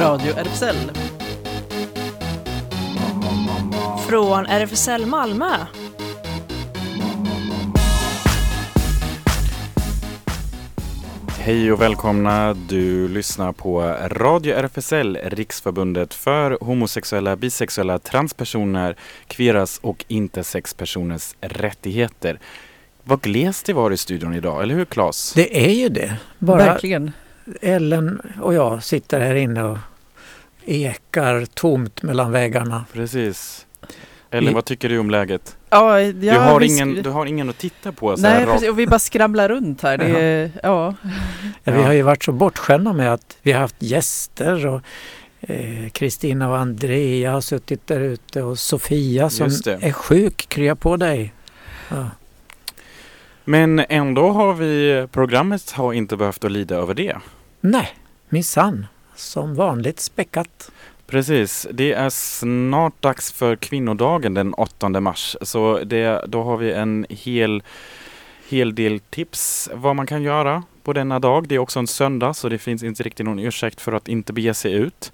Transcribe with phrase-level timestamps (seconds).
[0.00, 0.76] Radio RFSL.
[4.08, 5.50] Från RFSL Malmö.
[11.38, 12.54] Hej och välkomna!
[12.68, 13.80] Du lyssnar på
[14.10, 22.38] Radio RFSL, Riksförbundet för homosexuella, bisexuella, transpersoner, kveras och intersexpersoners rättigheter.
[23.04, 25.32] Vad glest det var i studion idag, eller hur Claes?
[25.32, 26.16] Det är ju det.
[26.38, 27.12] Bara Verkligen.
[27.60, 29.78] Ellen och jag sitter här inne och
[30.70, 32.84] ekar tomt mellan väggarna.
[32.92, 33.66] Precis.
[34.30, 35.56] Ellen, vad tycker du om läget?
[35.70, 38.68] Ja, ja, du, har ingen, du har ingen att titta på så här Nej, precis,
[38.68, 39.98] och vi bara skramlar runt här.
[39.98, 40.94] Det är, ja.
[41.64, 41.72] Ja.
[41.72, 44.80] Vi har ju varit så bortskämda med att vi har haft gäster och
[45.40, 49.46] eh, Kristina och Andrea har suttit där ute och Sofia som
[49.80, 51.32] är sjuk, krya på dig.
[51.88, 52.06] Ja.
[53.44, 57.16] Men ändå har vi, programmet har inte behövt att lida över det.
[57.60, 57.88] Nej,
[58.28, 58.86] minsann.
[59.20, 60.70] Som vanligt späckat.
[61.06, 65.36] Precis, det är snart dags för kvinnodagen den 8 mars.
[65.42, 67.62] Så det, då har vi en hel,
[68.48, 71.48] hel del tips vad man kan göra på denna dag.
[71.48, 74.32] Det är också en söndag så det finns inte riktigt någon ursäkt för att inte
[74.32, 75.12] bege sig ut.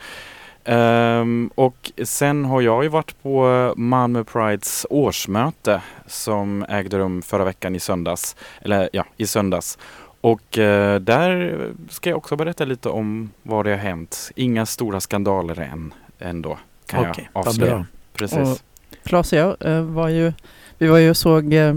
[0.65, 7.45] Um, och sen har jag ju varit på Malmö Prides årsmöte som ägde rum förra
[7.45, 8.37] veckan i söndags.
[8.61, 9.79] Eller ja, i söndags.
[10.21, 14.31] Och eh, där ska jag också berätta lite om vad det har hänt.
[14.37, 17.87] Inga stora skandaler än ändå kan Okej, jag avslöja.
[18.13, 18.39] Precis.
[18.39, 18.59] Och-
[19.05, 20.33] Claes och jag eh, var ju,
[20.79, 21.75] vi var ju och såg eh,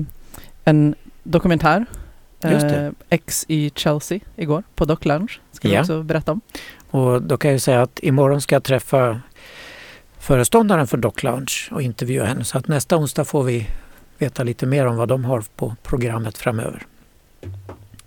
[0.63, 1.85] en dokumentär.
[2.43, 5.31] Eh, X i Chelsea igår på Dock Lounge.
[5.51, 5.79] Ska vi Ja.
[5.81, 6.41] också berätta om.
[6.91, 9.21] Och då kan jag ju säga att imorgon ska jag träffa
[10.19, 12.43] föreståndaren för Dock Lounge och intervjua henne.
[12.43, 13.67] Så att nästa onsdag får vi
[14.17, 16.85] veta lite mer om vad de har på programmet framöver.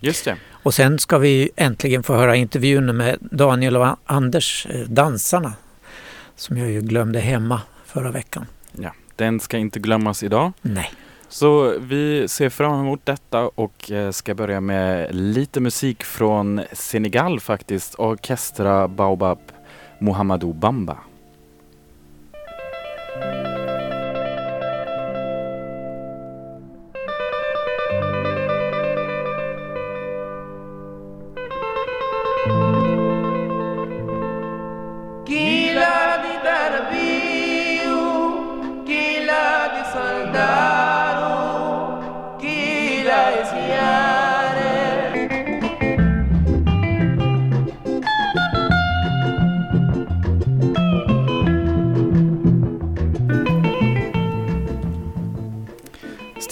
[0.03, 0.37] Just det.
[0.53, 5.53] Och sen ska vi äntligen få höra intervjun med Daniel och Anders, eh, dansarna,
[6.37, 8.47] som jag ju glömde hemma förra veckan.
[9.17, 10.53] Den ska inte glömmas idag.
[10.63, 10.91] Nej.
[11.29, 17.41] Så vi ser fram emot detta och eh, ska börja med lite musik från Senegal
[17.41, 17.95] faktiskt.
[17.99, 19.39] Orkestra Baobab
[19.99, 20.99] Mohamedou Bamba.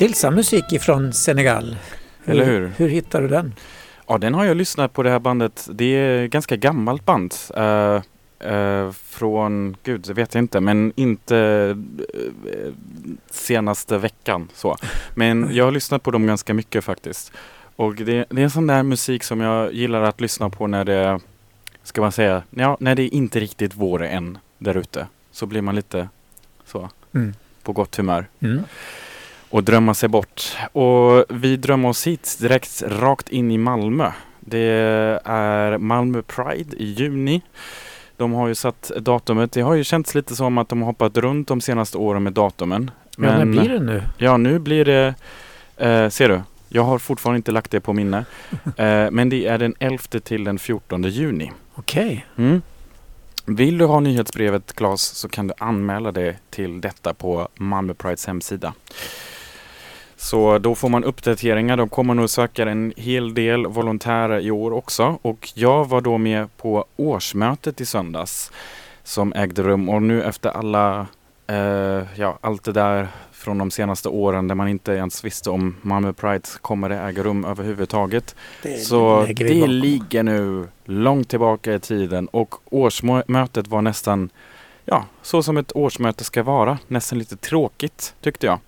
[0.00, 1.77] Stillsam musik ifrån Senegal.
[2.25, 2.72] Eller hur?
[2.77, 3.55] Hur hittar du den?
[4.06, 5.69] Ja, den har jag lyssnat på det här bandet.
[5.72, 7.34] Det är ett ganska gammalt band.
[7.56, 8.03] Eh,
[8.53, 11.37] eh, från, gud, det vet jag inte, men inte
[12.55, 12.72] eh,
[13.31, 14.77] senaste veckan så.
[15.15, 17.32] Men jag har lyssnat på dem ganska mycket faktiskt.
[17.77, 21.21] Och det, det är sån där musik som jag gillar att lyssna på när det,
[21.82, 25.06] ska man säga, ja, när det är inte riktigt vår än där ute.
[25.32, 26.09] Så blir man lite
[26.67, 27.34] så, Mm.
[27.62, 28.61] på gott humör Mm.
[29.50, 30.56] Och drömma sig bort.
[30.72, 34.12] Och vi drömmer oss hit direkt rakt in i Malmö.
[34.41, 37.43] Det är Malmö Pride i juni.
[38.16, 39.53] De har ju satt datumet.
[39.53, 42.33] Det har ju känts lite som att de har hoppat runt de senaste åren med
[42.33, 42.91] datumen.
[43.16, 44.03] Ja, när blir det nu?
[44.19, 45.15] Ja, nu blir det,
[45.77, 48.25] eh, ser du, jag har fortfarande inte lagt det på minne.
[48.77, 51.53] Eh, men det är den 11 till den 14 juni.
[51.75, 52.27] Okej.
[52.37, 52.62] Mm.
[53.44, 58.27] Vill du ha nyhetsbrevet Claes så kan du anmäla dig till detta på Malmö Prides
[58.27, 58.75] hemsida.
[60.20, 61.76] Så då får man uppdateringar.
[61.76, 65.19] De kommer nog söka en hel del volontärer i år också.
[65.22, 68.53] Och jag var då med på årsmötet i söndags
[69.03, 69.88] som ägde rum.
[69.88, 71.06] Och nu efter alla,
[71.47, 75.76] eh, ja, allt det där från de senaste åren där man inte ens visste om
[75.82, 78.37] Malmö Pride kommer det äga rum överhuvudtaget.
[78.62, 84.31] Det Så det ligger nu långt tillbaka i tiden och årsmötet var nästan,
[84.84, 86.78] ja, så som ett årsmöte ska vara.
[86.87, 88.58] Nästan lite tråkigt tyckte jag.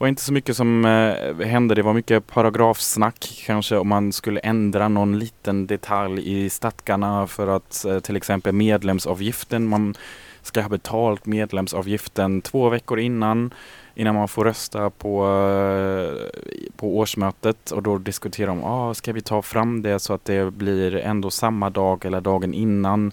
[0.00, 1.74] Det var inte så mycket som eh, hände.
[1.74, 7.46] Det var mycket paragrafsnack kanske om man skulle ändra någon liten detalj i stadgarna för
[7.46, 9.94] att eh, till exempel medlemsavgiften, man
[10.42, 13.54] ska ha betalt medlemsavgiften två veckor innan
[13.94, 16.40] innan man får rösta på, eh,
[16.76, 20.52] på årsmötet och då diskuterar de, ah, ska vi ta fram det så att det
[20.52, 23.12] blir ändå samma dag eller dagen innan.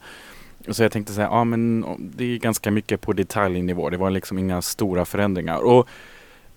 [0.68, 3.89] Så jag tänkte säga, ja ah, men det är ganska mycket på detaljnivå.
[3.89, 5.57] Det var liksom inga stora förändringar.
[5.57, 5.89] Och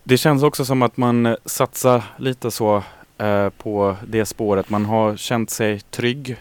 [0.04, 2.82] det känns också som att man eh, satsar lite så
[3.18, 4.70] eh, på det spåret.
[4.70, 6.36] Man har känt sig trygg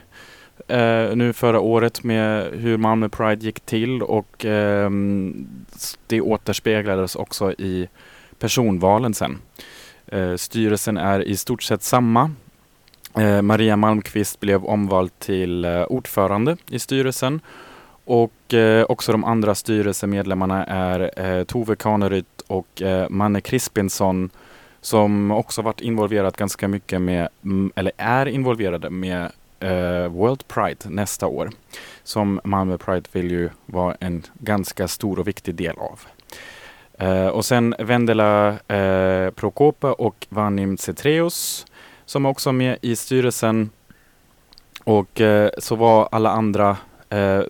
[0.67, 4.89] eh, nu förra året med hur Malmö Pride gick till och eh,
[6.07, 7.88] det återspeglades också i
[8.39, 9.38] personvalen sen.
[10.07, 12.31] Eh, styrelsen är i stort sett samma.
[13.17, 17.41] Eh, Maria Malmqvist blev omvald till eh, ordförande i styrelsen
[18.09, 24.29] och eh, också de andra styrelsemedlemmarna är eh, Tove Kaneryd och eh, Manne Crispinson
[24.81, 30.89] som också varit involverat ganska mycket med, mm, eller är involverade med eh, World Pride
[30.89, 31.50] nästa år.
[32.03, 36.00] Som Malmö Pride vill ju vara en ganska stor och viktig del av.
[36.97, 41.65] Eh, och sen Vendela eh, Prokopa och Vanim Cetreus
[42.05, 43.69] som också är med i styrelsen.
[44.83, 46.77] Och eh, så var alla andra
[47.09, 47.41] eh,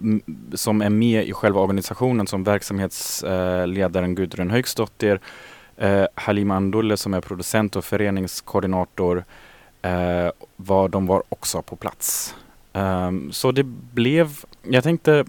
[0.53, 5.19] som är med i själva organisationen som verksamhetsledaren eh, Gudrun Högsdottir,
[5.77, 9.23] eh, Halima Andulle som är producent och föreningskoordinator
[9.81, 12.35] eh, var, de var också på plats.
[12.73, 13.63] Ehm, så det
[13.94, 14.29] blev,
[14.63, 15.25] jag tänkte,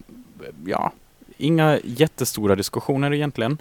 [0.67, 0.93] ja,
[1.37, 3.59] inga jättestora diskussioner egentligen.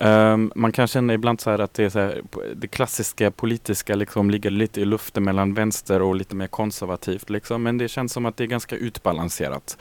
[0.00, 2.22] Um, man kan känna ibland så här att det, är så här,
[2.54, 7.30] det klassiska politiska liksom ligger lite i luften mellan vänster och lite mer konservativt.
[7.30, 7.62] Liksom.
[7.62, 9.78] Men det känns som att det är ganska utbalanserat.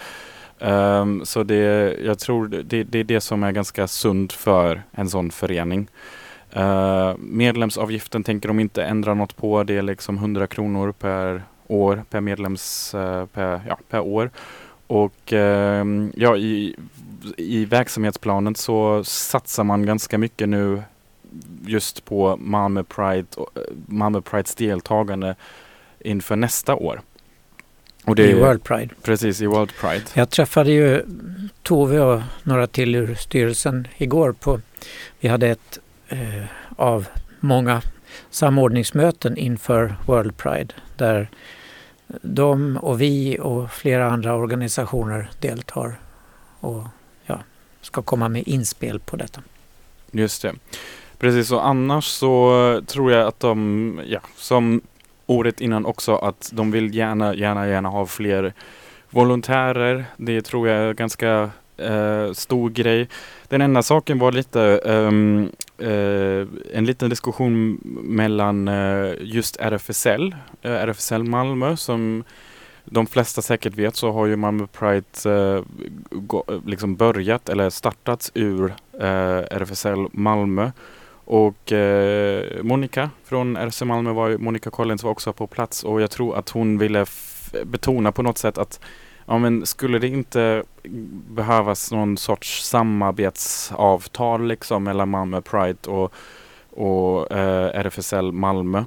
[0.60, 5.10] Um, så det, jag tror det, det är det som är ganska sunt för en
[5.10, 5.88] sån förening.
[6.58, 9.64] Uh, medlemsavgiften tänker de inte ändra något på.
[9.64, 14.32] Det är liksom 100 kronor per år, per medlems, uh, per, ja, per år.
[14.88, 16.76] Och ehm, ja, i,
[17.38, 20.84] i verksamhetsplanen så satsar man ganska mycket nu
[21.66, 25.36] just på Malmö Pride, eh, Malmö Prides deltagande
[26.00, 27.02] inför nästa år.
[28.06, 28.90] Och det I World Pride.
[29.04, 30.04] precis i World Pride.
[30.14, 31.02] Jag träffade ju
[31.64, 34.32] Tove och några till ur styrelsen igår.
[34.32, 34.62] på
[35.20, 36.44] Vi hade ett eh,
[36.76, 37.08] av
[37.40, 37.82] många
[38.30, 41.30] samordningsmöten inför World Pride där
[42.22, 46.00] de och vi och flera andra organisationer deltar
[46.60, 46.84] och
[47.26, 47.40] ja,
[47.82, 49.42] ska komma med inspel på detta.
[50.12, 50.54] Just det.
[51.20, 54.82] Precis, och annars så tror jag att de, ja, som
[55.26, 58.54] året innan också, att de vill gärna, gärna, gärna ha fler
[59.10, 60.06] volontärer.
[60.18, 63.08] Det tror jag är ganska eh, stor grej.
[63.50, 65.52] Den enda saken var lite um,
[65.82, 70.36] uh, en liten diskussion mellan uh, just RFSL,
[70.66, 72.24] uh, eh, RFSL Malmö som
[72.86, 75.64] de flesta säkert vet så har ju Malmö Pride
[76.12, 78.74] gå, liksom börjat eller startats ur
[79.52, 80.72] RFSL Malmö.
[81.30, 86.12] Och eh, Monica från RFSL Malmö var Monica Collins var också på plats och jag
[86.12, 87.06] tror att hon ville
[87.64, 88.80] betona på något sätt att
[89.28, 90.64] ja, men skulle det inte
[91.30, 96.14] behövas någon sorts samarbetsavtal liksom mellan Malmö Pride och,
[96.70, 98.84] och eh, RFSL Malmö.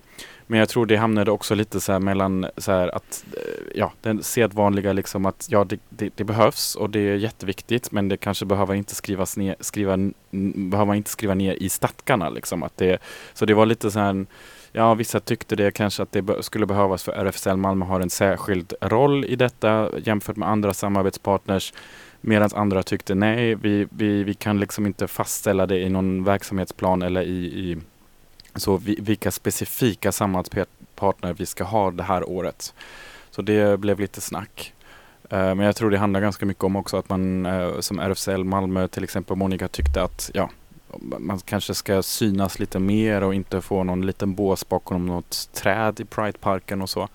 [0.47, 3.93] Men jag tror det hamnade också lite så här mellan så här att eh, ja,
[4.01, 8.17] den sedvanliga liksom att ja, det, det, det behövs och det är jätteviktigt men det
[8.17, 9.97] kanske behöver inte skrivas ner, skriva,
[10.71, 12.63] behöver inte skriva ner i stadgarna liksom.
[12.63, 12.99] Att det,
[13.35, 14.27] så det var lite så här
[14.73, 18.75] Ja, vissa tyckte det kanske att det skulle behövas för RFSL Malmö har en särskild
[18.81, 21.73] roll i detta jämfört med andra samarbetspartners.
[22.21, 27.03] Medan andra tyckte nej, vi, vi, vi kan liksom inte fastställa det i någon verksamhetsplan
[27.03, 27.79] eller i, i
[28.55, 32.75] så vi, vilka specifika samarbetspartner vi ska ha det här året.
[33.31, 34.75] Så det blev lite snack.
[35.31, 38.45] Eh, men jag tror det handlar ganska mycket om också att man eh, som RFSL
[38.45, 40.51] Malmö till exempel Monica tyckte att ja,
[41.19, 46.01] man kanske ska synas lite mer och inte få någon liten bås bakom något träd
[46.01, 47.09] i Prideparken och så.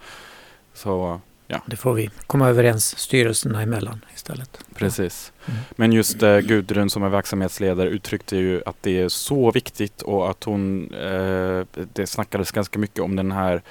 [0.74, 1.22] Så
[1.66, 4.60] Det får vi komma överens styrelserna emellan istället.
[4.76, 5.34] precis.
[5.46, 5.60] Mm.
[5.76, 10.30] Men just eh, Gudrun som är verksamhetsledare uttryckte ju att det är så viktigt och
[10.30, 13.62] att hon, eh, det snackades ganska mycket om den här,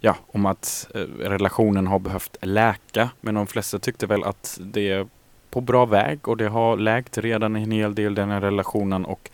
[0.00, 3.10] ja, om att eh, relationen har behövt läka.
[3.20, 5.08] Men de flesta tyckte väl att det
[5.50, 9.30] på bra väg och det har läkt redan en hel del den här relationen och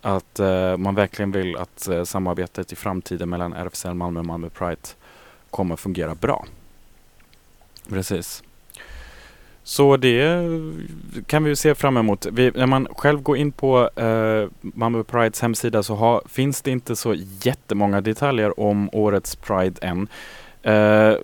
[0.00, 4.48] att eh, man verkligen vill att eh, samarbetet i framtiden mellan RFSL Malmö och Malmö
[4.48, 4.88] Pride
[5.50, 6.44] kommer fungera bra.
[7.88, 8.42] Precis.
[9.62, 10.48] Så det
[11.26, 12.26] kan vi se fram emot.
[12.32, 16.70] Vi, när man själv går in på eh, Malmö Prides hemsida så ha, finns det
[16.70, 20.08] inte så jättemånga detaljer om årets Pride än.
[20.68, 21.16] Eh,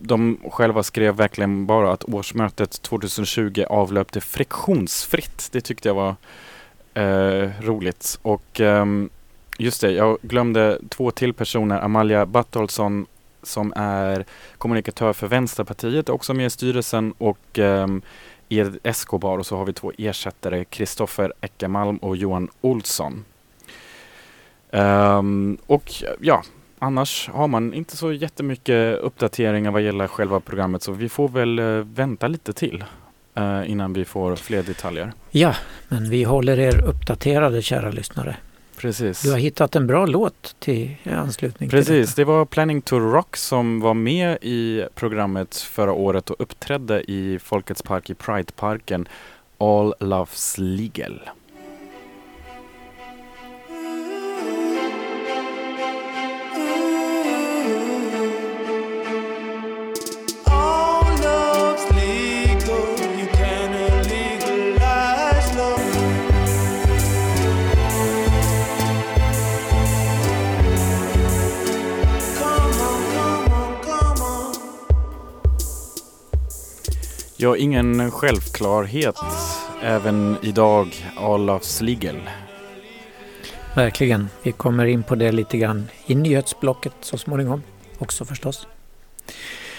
[0.00, 5.48] de själva skrev verkligen bara att årsmötet 2020 avlöpte friktionsfritt.
[5.52, 6.14] Det tyckte jag var
[6.94, 8.18] eh, roligt.
[8.22, 9.10] Och ehm,
[9.58, 11.80] just det, jag glömde två till personer.
[11.80, 13.06] Amalia Battolsson
[13.42, 14.24] som är
[14.58, 18.02] kommunikatör för Vänsterpartiet, också med i styrelsen och um,
[18.48, 23.24] Ed Escobar och så har vi två ersättare, Kristoffer Eckermalm och Johan Olsson.
[24.70, 26.42] Um, och ja,
[26.78, 31.58] annars har man inte så jättemycket uppdateringar vad gäller själva programmet så vi får väl
[31.58, 32.84] eh, vänta lite till
[33.34, 35.12] eh, innan vi får fler detaljer.
[35.30, 35.54] Ja,
[35.88, 38.36] men vi håller er uppdaterade kära lyssnare.
[38.76, 39.22] Precis.
[39.22, 42.20] Du har hittat en bra låt till anslutning till Precis, detta.
[42.20, 47.38] det var Planning to Rock som var med i programmet förra året och uppträdde i
[47.38, 49.08] Folkets park i Prideparken
[49.58, 51.20] All Loves Legal.
[77.38, 79.16] Ja, ingen självklarhet
[79.82, 82.20] även idag All Sligel.
[83.74, 84.28] Verkligen.
[84.42, 87.62] Vi kommer in på det lite grann i nyhetsblocket så småningom
[87.98, 88.66] också förstås.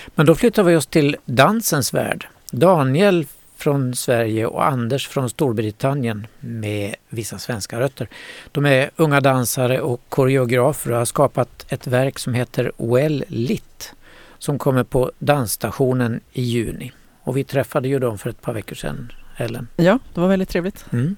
[0.07, 2.27] Men då flyttar vi oss till dansens värld.
[2.51, 8.09] Daniel från Sverige och Anders från Storbritannien med vissa svenska rötter.
[8.51, 13.93] De är unga dansare och koreografer och har skapat ett verk som heter Well Lit
[14.37, 16.91] som kommer på dansstationen i juni.
[17.27, 19.67] Och vi träffade ju dem för ett par veckor sedan, Ellen.
[19.75, 20.85] Ja, det var väldigt trevligt.
[20.91, 21.15] Mm.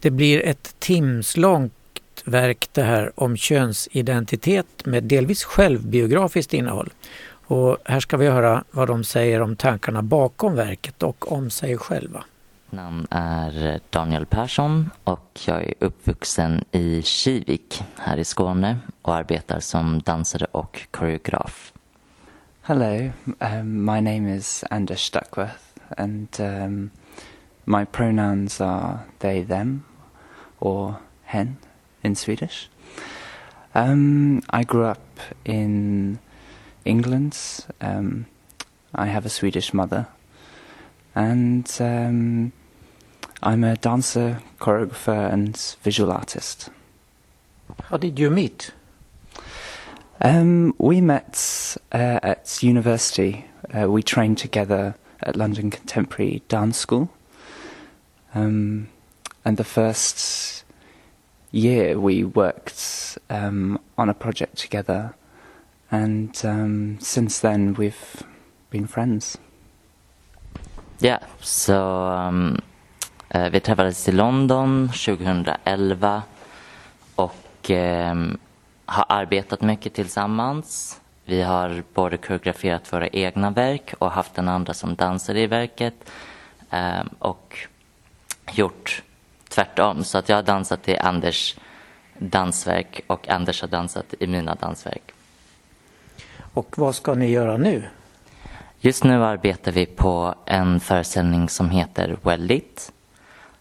[0.00, 1.72] Det blir ett timslångt
[2.24, 6.90] verk det här om könsidentitet med delvis självbiografiskt innehåll.
[7.46, 11.78] Och här ska vi höra vad de säger om tankarna bakom verket och om sig
[11.78, 12.24] själva.
[12.70, 19.60] namn är Daniel Persson och jag är uppvuxen i Kivik här i Skåne och arbetar
[19.60, 21.71] som dansare och koreograf.
[22.66, 26.92] Hello, um, my name is Anders Duckworth, and um,
[27.66, 29.84] my pronouns are they, them,
[30.60, 31.58] or hen
[32.04, 32.68] in Swedish.
[33.74, 36.20] Um, I grew up in
[36.84, 37.36] England.
[37.80, 38.26] Um,
[38.94, 40.06] I have a Swedish mother,
[41.16, 42.52] and um,
[43.42, 46.70] I'm a dancer, choreographer, and visual artist.
[47.86, 48.70] How did you meet?
[50.24, 53.44] Um, we met uh, at university.
[53.74, 57.10] Uh, we trained together at London Contemporary Dance School.
[58.32, 58.88] Um,
[59.44, 60.64] and the first
[61.50, 65.16] year we worked um, on a project together.
[65.90, 68.22] And um, since then we've
[68.70, 69.38] been friends.
[71.00, 72.58] Yeah, so um,
[73.28, 76.22] eh, vi träffades i London 2011
[77.16, 78.38] och ehm,
[78.86, 81.00] har arbetat mycket tillsammans.
[81.24, 86.10] Vi har både koreograferat våra egna verk och haft den andra som dansare i verket
[86.70, 87.58] ehm, och
[88.52, 89.02] gjort
[89.48, 90.04] tvärtom.
[90.04, 91.56] Så att jag har dansat i Anders
[92.18, 95.12] dansverk och Anders har dansat i mina dansverk.
[96.54, 97.84] Och vad ska ni göra nu?
[98.80, 102.92] Just nu arbetar vi på en föreställning som heter Well Lit.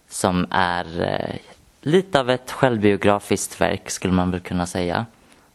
[0.09, 1.35] Som är eh,
[1.81, 5.05] lite av ett självbiografiskt verk skulle man väl kunna säga.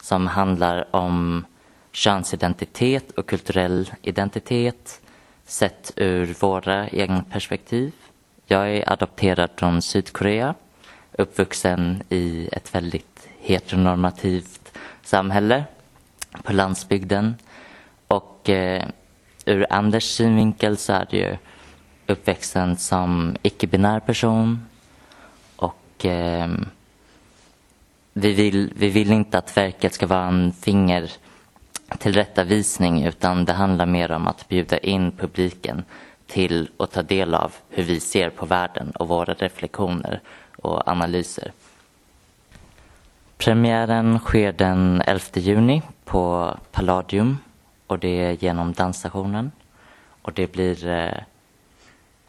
[0.02, 1.44] Som handlar om
[1.92, 5.00] könsidentitet och kulturell identitet
[5.44, 7.92] sett ur våra egna perspektiv.
[8.46, 10.54] Jag är adopterad från Sydkorea,
[11.12, 15.64] uppvuxen i ett väldigt heteronormativt samhälle
[16.42, 17.34] på landsbygden.
[18.06, 18.84] Och eh,
[19.44, 21.36] ur Anders synvinkel så är det ju
[22.06, 24.66] uppväxten som icke-binär person.
[25.96, 26.48] Och eh,
[28.12, 31.12] vi, vill, vi vill inte att verket ska vara en finger
[31.98, 35.84] tillrättavisning utan det handlar mer om att bjuda in publiken
[36.26, 40.20] till att ta del av hur vi ser på världen och våra reflektioner
[40.56, 41.52] och analyser.
[43.38, 47.38] Premiären sker den 11 juni på Palladium
[47.86, 49.52] och det är genom dansstationen.
[50.22, 50.86] Och det blir...
[50.86, 51.22] Eh,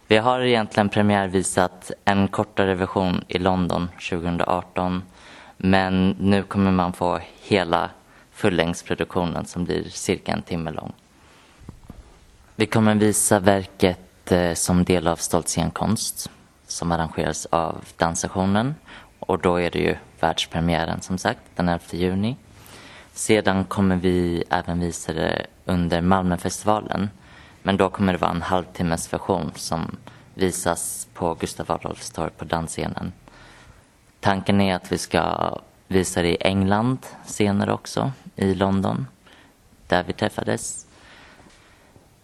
[0.10, 5.04] vi har egentligen premiärvisat en kortare version i London 2018
[5.58, 7.90] men nu kommer man få hela
[8.32, 10.94] fullängdsproduktionen som blir cirka en timme lång.
[12.56, 16.30] Vi kommer visa verket eh, som del av Stolt scenkonst
[16.68, 18.76] som arrangeras av dansstationen
[19.20, 22.36] och då är det ju världspremiären som sagt den 11 juni.
[23.14, 27.10] Sedan kommer vi även visa det under Malmöfestivalen.
[27.68, 29.98] Men då kommer det vara en halvtimmes version som
[30.34, 33.12] visas på Gustav Adolfs torg på dansscenen.
[34.20, 35.56] Tanken är att vi ska
[35.88, 39.08] visa det i England senare också, i London,
[39.88, 40.88] där vi träffades.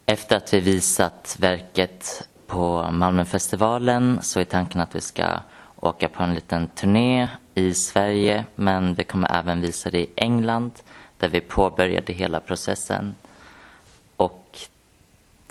[0.06, 5.26] Efter att vi visat verket på Malmöfestivalen så är tanken att vi ska
[5.76, 10.72] åka på en liten turné i Sverige men vi kommer även visa det i England
[11.18, 13.16] där vi påbörjade hela processen.
[14.18, 14.68] Och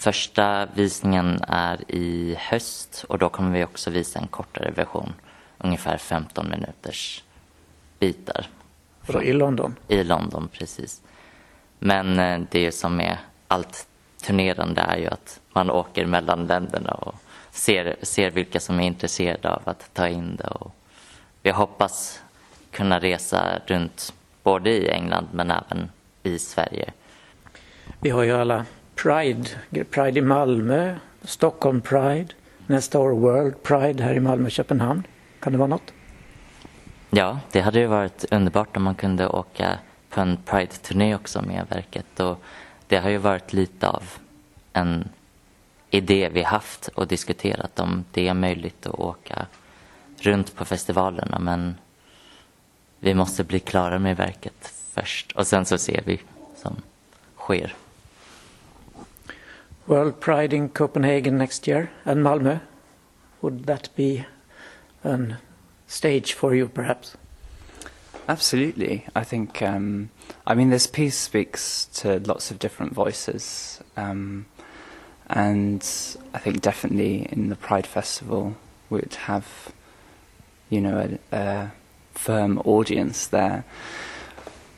[0.02, 5.12] första visningen är i höst och då kommer vi också visa en kortare version,
[5.58, 7.24] ungefär 15 minuters
[7.98, 8.46] bitar.
[9.08, 9.76] Och I London?
[9.88, 11.02] I London, precis.
[11.78, 13.18] Men eh, det som är
[13.48, 13.86] allt
[14.22, 17.14] turnerande är ju att man åker mellan länderna och
[17.50, 20.48] ser, ser vilka som är intresserade av att ta in det.
[20.48, 20.74] Och
[21.42, 22.22] vi hoppas
[22.70, 25.90] kunna resa runt både i England men även
[26.22, 26.92] i Sverige.
[28.00, 28.66] Vi har ju alla
[29.02, 29.48] Pride,
[29.90, 32.28] Pride i Malmö, Stockholm Pride,
[32.66, 35.02] nästa år World Pride här i Malmö och Köpenhamn.
[35.40, 35.92] Kan det vara något?
[37.10, 39.78] Ja, det hade ju varit underbart om man kunde åka
[40.10, 42.20] på en Pride-turné också med verket.
[42.20, 42.42] Och
[42.86, 44.02] det har ju varit lite av
[44.72, 45.08] en
[45.90, 49.46] idé vi haft och diskuterat om det är möjligt att åka
[50.16, 51.74] runt på festivalerna men
[52.98, 56.20] vi måste bli klara med verket först och sen så ser vi
[56.56, 56.76] som
[57.36, 57.74] sker.
[59.86, 62.60] World Pride in Copenhagen next year and Malmö.
[63.40, 64.24] Would that be
[65.04, 65.38] a
[65.86, 67.16] stage for you perhaps?
[68.28, 69.06] Absolutely.
[69.16, 70.10] I think, um,
[70.46, 73.82] I mean, this piece speaks to lots of different voices.
[73.96, 74.46] Um,
[75.28, 75.82] and
[76.32, 78.56] I think definitely in the Pride Festival
[78.90, 79.72] we'd have,
[80.70, 81.72] you know, a, a
[82.14, 83.64] firm audience there.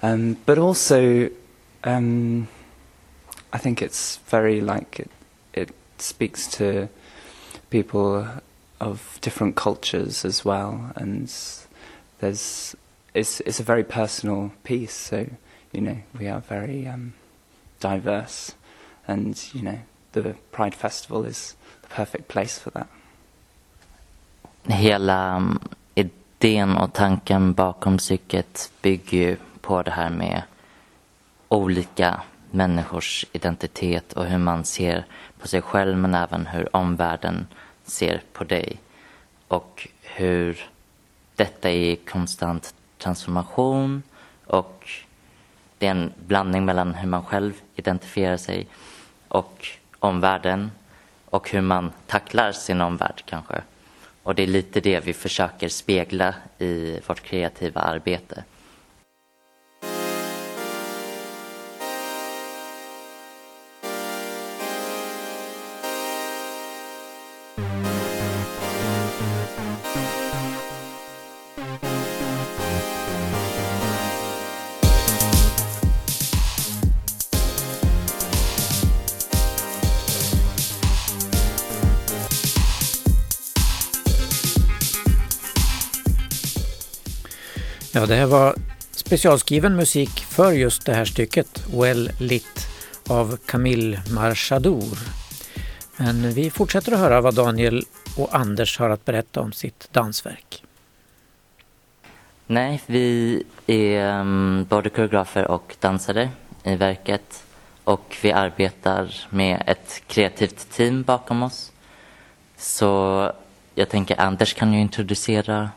[0.03, 1.31] Um, but also,
[1.83, 2.49] um,
[3.55, 5.11] I think it's very like it,
[5.53, 6.89] it speaks to
[7.71, 8.27] people
[8.81, 11.33] of different cultures as well, and
[12.19, 12.75] there's
[13.15, 14.93] it's it's a very personal piece.
[14.93, 15.27] So
[15.73, 17.15] you know we are very um,
[17.79, 18.55] diverse,
[19.07, 19.79] and you know
[20.13, 22.89] the Pride Festival is the perfect place for that.
[24.69, 25.59] Hela um,
[25.95, 30.43] idén och tanken bakom psyket bygger ju på det här med
[31.49, 32.23] olika
[32.55, 35.05] människors identitet och hur man ser
[35.38, 37.47] på sig själv men även hur omvärlden
[37.85, 38.81] ser på dig.
[39.49, 40.71] Och hur
[41.37, 44.03] detta är i konstant transformation
[44.47, 44.88] och
[45.79, 48.67] det är en blandning mellan hur man själv identifierar sig
[49.29, 49.67] och
[49.99, 50.71] omvärlden
[51.25, 53.62] och hur man tacklar sin omvärld kanske.
[54.23, 58.45] Och det är lite det vi försöker spegla i vårt kreativa arbete.
[88.05, 88.55] Ja, det här var
[88.90, 92.67] specialskriven musik för just det här stycket, Well Lit,
[93.09, 94.99] av Camille Marchadour.
[95.97, 97.85] Men vi fortsätter att höra vad Daniel
[98.17, 100.62] och Anders har att berätta om sitt dansverk.
[102.47, 106.31] Nej, vi är mm, både koreografer och dansare
[106.62, 107.45] i verket
[107.85, 111.73] och vi arbetar med ett kreativt team bakom oss.
[112.57, 113.33] Så
[113.75, 115.71] jag tänker Anders kan ju introducera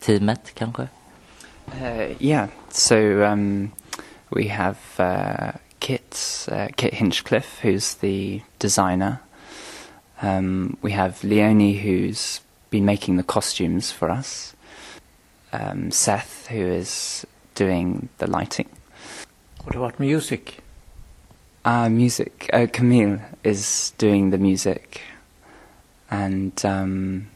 [0.00, 0.88] teamet kanske?
[1.72, 3.72] Uh, yeah, so um,
[4.30, 9.20] we have uh, Kit, uh, Kit Hinchcliffe, who's the designer.
[10.22, 14.54] Um, we have Leonie, who's been making the costumes for us.
[15.52, 18.68] Um, Seth, who is doing the lighting.
[19.64, 20.58] What about music?
[21.64, 22.48] Uh, music.
[22.52, 25.00] Uh, Camille is doing the music.
[26.10, 27.28] And um,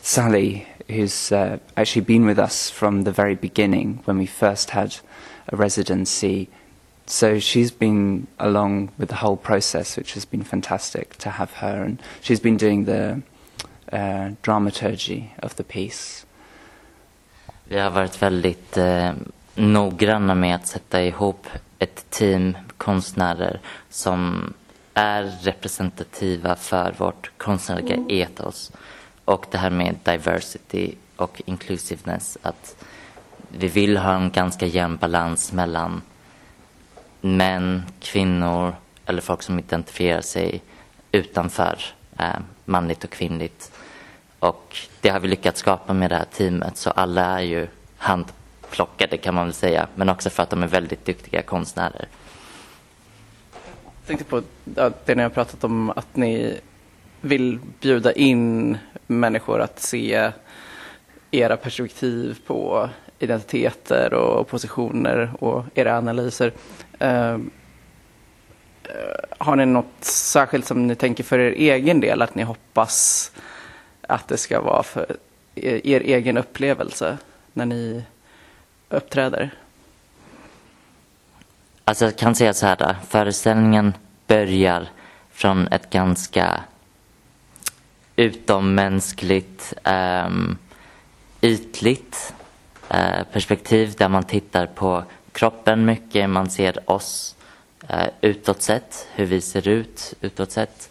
[0.00, 4.96] Sally, who's uh, actually been with us from the very beginning when we first had
[5.48, 6.48] a residency.
[7.06, 11.84] So she's been along with the whole process, which has been fantastic to have her.
[11.84, 13.22] And she's been doing the
[13.92, 16.26] uh, dramaturgy of the piece.
[17.68, 19.12] Vi har varit väldigt eh,
[19.54, 21.46] noggranna med att sätta ihop
[21.78, 24.52] ett team konstnärer som
[24.94, 28.72] är representativa för vårt konstnärliga ethos.
[29.26, 32.84] Och det här med diversity och inclusiveness, att
[33.48, 36.02] vi vill ha en ganska jämn balans mellan
[37.20, 38.74] män, kvinnor
[39.06, 40.62] eller folk som identifierar sig
[41.12, 41.78] utanför
[42.18, 43.72] eh, manligt och kvinnligt.
[44.38, 49.16] Och det har vi lyckats skapa med det här teamet, så alla är ju handplockade
[49.16, 52.08] kan man väl säga, men också för att de är väldigt duktiga konstnärer.
[53.84, 54.42] Jag tänkte på
[55.04, 56.60] det ni har pratat om att ni
[57.20, 60.32] vill bjuda in människor att se
[61.30, 62.88] era perspektiv på
[63.18, 66.52] identiteter och positioner och era analyser.
[67.02, 67.38] Uh,
[69.38, 73.32] har ni något särskilt som ni tänker för er egen del att ni hoppas
[74.00, 75.16] att det ska vara för
[75.54, 77.18] er, er egen upplevelse
[77.52, 78.04] när ni
[78.88, 79.50] uppträder?
[81.84, 83.94] Alltså jag kan säga så här, föreställningen
[84.26, 84.88] börjar
[85.32, 86.60] från ett ganska
[88.16, 90.58] utommänskligt, um, ehm,
[91.40, 92.34] ytligt
[92.94, 97.36] uh, perspektiv där man tittar på kroppen mycket, man ser oss
[97.90, 100.90] uh, utåt sett, hur vi ser ut utåt sett.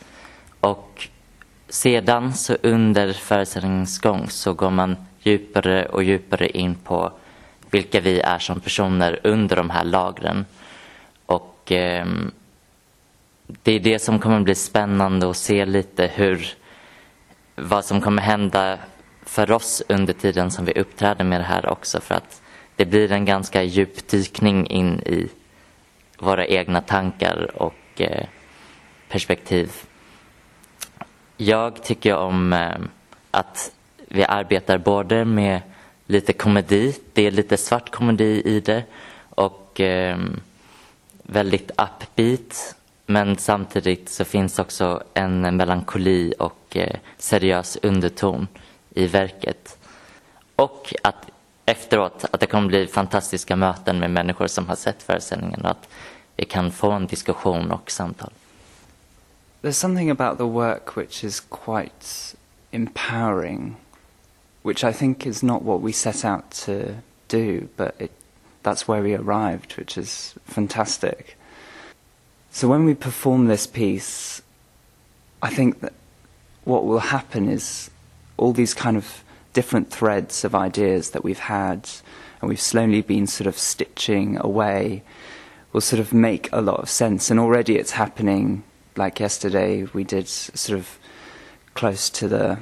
[0.60, 1.08] Och
[1.70, 7.12] sedan så under föreställningens gång så går man djupare och djupare in på
[7.72, 10.46] vilka vi är som personer under de här lagren.
[11.26, 12.06] Och eh,
[13.48, 16.56] det är det som kommer bli spännande att se lite hur
[17.56, 18.78] vad som kommer hända
[19.24, 22.42] för oss under tiden som vi uppträder med det här också för att
[22.76, 25.30] det blir en ganska djup dykning in i
[26.18, 28.26] våra egna tankar och eh,
[29.10, 29.72] perspektiv.
[31.38, 32.78] Jag tycker om eh,
[33.32, 35.62] att vi arbetar både med
[36.06, 38.84] lite komedi, det är lite svart komedi i det
[39.30, 40.18] och eh,
[41.24, 48.48] väldigt upbeat men samtidigt så finns också en melankoli och eh, seriös underton
[48.90, 49.78] i verket.
[50.56, 51.30] Och att
[51.66, 55.90] efteråt att det kommer bli fantastiska möten med människor som har sett föreställningen och att
[56.36, 58.32] vi kan få en diskussion och samtal.
[59.62, 62.36] There's something about the work which is quite
[62.72, 63.76] empowering,
[64.64, 66.72] which I think is not what we set out to
[67.28, 68.12] do, but it,
[68.64, 71.38] that's where we arrived, which is fantastic.
[72.56, 74.42] So when we perform this piece,
[75.42, 75.92] I think that
[76.64, 77.92] what will happen is
[78.38, 81.90] all these kind of different threads of ideas that we've had
[82.40, 85.04] and we've slowly been sort of stitching away
[85.74, 87.30] will sort of make a lot of sense.
[87.30, 88.64] And already it's happening.
[88.96, 90.98] Like yesterday, we did sort of
[91.74, 92.60] close to the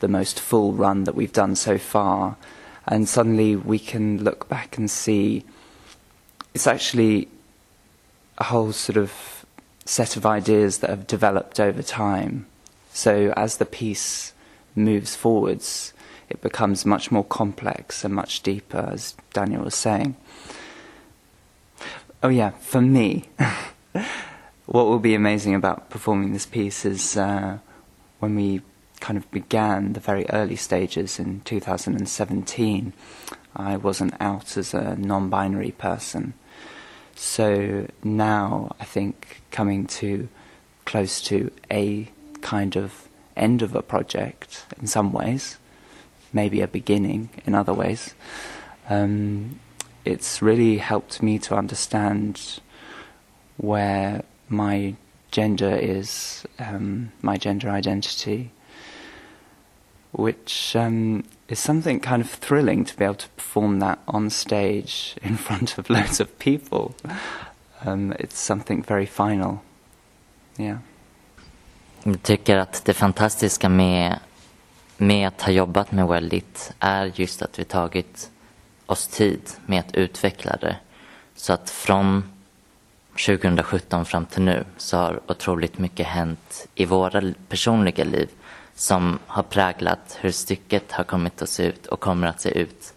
[0.00, 2.36] the most full run that we've done so far,
[2.84, 5.44] and suddenly we can look back and see
[6.52, 7.28] it's actually
[8.38, 9.35] a whole sort of
[9.86, 12.46] set of ideas that have developed over time.
[12.92, 14.32] So as the piece
[14.74, 15.92] moves forwards,
[16.28, 20.16] it becomes much more complex and much deeper, as Daniel was saying.
[22.22, 23.24] Oh, yeah, for me,
[24.66, 27.58] what will be amazing about performing this piece is uh,
[28.18, 28.62] when we
[29.00, 32.92] kind of began the very early stages in 2017,
[33.54, 36.34] I wasn't out as a non binary person.
[37.16, 40.28] So now I think coming to
[40.84, 42.08] close to a
[42.42, 45.56] kind of end of a project in some ways,
[46.32, 48.14] maybe a beginning in other ways,
[48.90, 49.58] um,
[50.04, 52.60] it's really helped me to understand
[53.56, 54.94] where my
[55.30, 58.52] gender is, um, my gender identity,
[60.16, 65.16] which um, is something kind of thrilling to be able to perform that on stage
[65.22, 66.94] in front of loads of people.
[67.84, 69.60] Um, it's something very final.
[70.56, 70.78] Yeah.
[72.02, 74.18] Jag tycker att det fantastiska med,
[74.96, 78.30] med att ha jobbat med Wellit är just att vi tagit
[78.86, 80.76] oss tid med att utveckla det.
[81.34, 82.24] Så att från
[83.26, 88.28] 2017 fram till nu så har otroligt mycket hänt i våra personliga liv
[88.76, 92.94] som har präglat hur stycket har kommit att se ut och kommer att se ut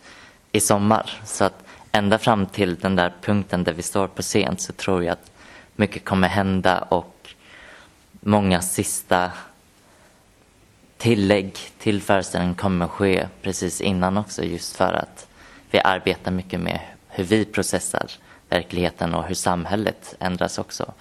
[0.52, 1.22] i sommar.
[1.26, 5.04] Så att ända fram till den där punkten där vi står på scen så tror
[5.04, 5.32] jag att
[5.76, 7.30] mycket kommer hända och
[8.20, 9.32] många sista
[10.98, 15.28] tillägg till föreställningen kommer ske precis innan också just för att
[15.72, 18.12] vi arbetar mycket med hur vi processar
[18.50, 20.94] verkligheten och hur samhället ändras också.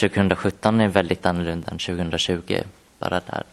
[0.00, 2.62] 2017 är väldigt annorlunda än 2020,
[2.98, 3.44] bara där.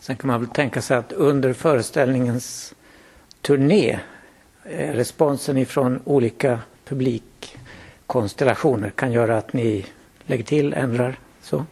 [0.00, 2.74] Sen kan man väl tänka sig att under föreställningens
[3.40, 3.98] turné
[4.64, 9.86] eh, responsen ifrån olika publikkonstellationer kan göra att ni
[10.26, 11.64] lägger till, ändrar så?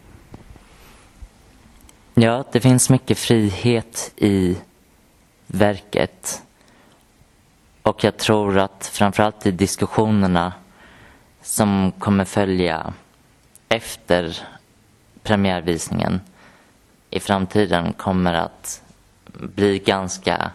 [2.15, 4.57] Ja, det finns mycket frihet i
[5.47, 6.43] verket.
[7.83, 10.53] Och jag tror att framförallt i diskussionerna
[11.43, 12.93] som kommer följa
[13.69, 14.39] efter
[15.23, 16.21] premiärvisningen
[17.17, 18.83] i framtiden kommer att
[19.33, 20.51] bli ganska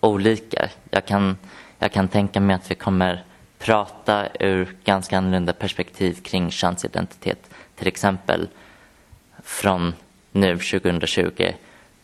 [0.00, 0.68] olika.
[0.90, 1.36] Jag kan,
[1.78, 3.24] jag kan tänka mig att vi kommer
[3.58, 7.50] prata ur ganska annorlunda perspektiv kring könsidentitet.
[7.76, 8.48] Till exempel
[9.42, 9.94] från
[10.32, 11.52] nu 2020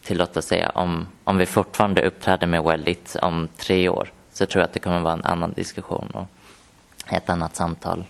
[0.03, 4.47] till låt oss säga om, om vi fortfarande uppträder med Wellit om tre år så
[4.47, 6.27] tror jag att det kommer vara en annan diskussion och
[7.13, 8.05] ett annat samtal.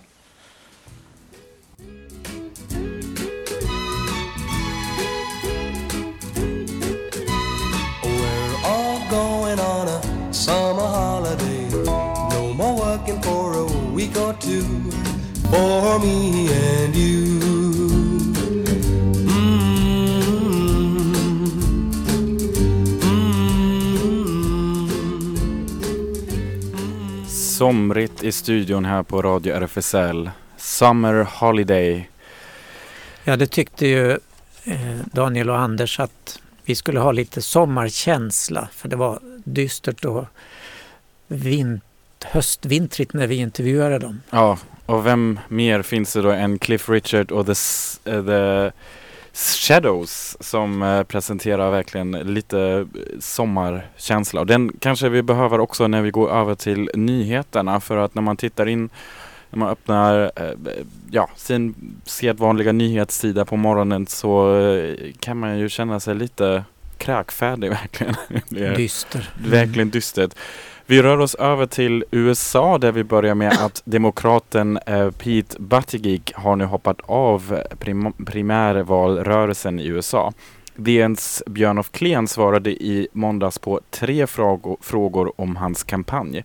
[10.45, 11.69] Summer holiday.
[12.31, 14.65] No more working for a week or two.
[15.51, 17.41] For me and you.
[27.29, 30.31] Somrigt i studion här på Radio RFSL.
[30.57, 32.09] Summer Holiday.
[33.25, 34.11] Ja, det tyckte ju
[34.65, 40.25] eh, Daniel och Anders att vi skulle ha lite sommarkänsla för det var dystert och
[41.27, 41.83] vint,
[42.25, 44.23] höstvintrigt när vi intervjuade dem.
[44.31, 47.53] Ja, och vem mer finns det då än Cliff Richard och The,
[48.11, 48.71] eh, The
[49.33, 52.87] Shadows som eh, presenterar verkligen lite eh,
[53.21, 54.41] sommarkänsla.
[54.41, 58.23] Och den kanske vi behöver också när vi går över till nyheterna för att när
[58.23, 58.91] man tittar in
[59.55, 60.53] när man öppnar eh,
[61.11, 66.65] ja, sin sedvanliga nyhetssida på morgonen så eh, kan man ju känna sig lite
[66.99, 68.15] kräkfärdig verkligen.
[68.77, 69.31] Dyster.
[69.45, 70.35] Verkligen dystert.
[70.87, 76.33] Vi rör oss över till USA där vi börjar med att demokraten eh, Pete Buttigieg
[76.35, 80.33] har nu hoppat av prim- primärvalrörelsen i USA.
[80.77, 86.45] DNs Björn af Kleen svarade i måndags på tre frågor, frågor om hans kampanj.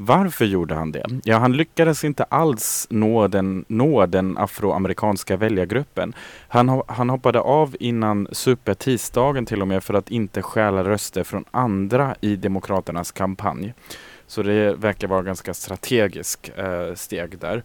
[0.00, 1.04] Varför gjorde han det?
[1.24, 6.14] Ja, han lyckades inte alls nå den, nå den afroamerikanska väljargruppen.
[6.48, 11.44] Han, han hoppade av innan supertisdagen till och med för att inte stjäla röster från
[11.50, 13.74] andra i Demokraternas kampanj.
[14.26, 17.62] Så det verkar vara ganska strategisk eh, steg där.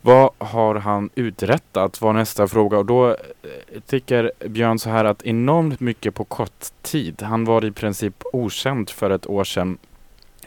[0.00, 3.16] Vad har han uträttat var nästa fråga och då eh,
[3.86, 7.22] tycker Björn så här att enormt mycket på kort tid.
[7.22, 9.78] Han var i princip okänd för ett år sedan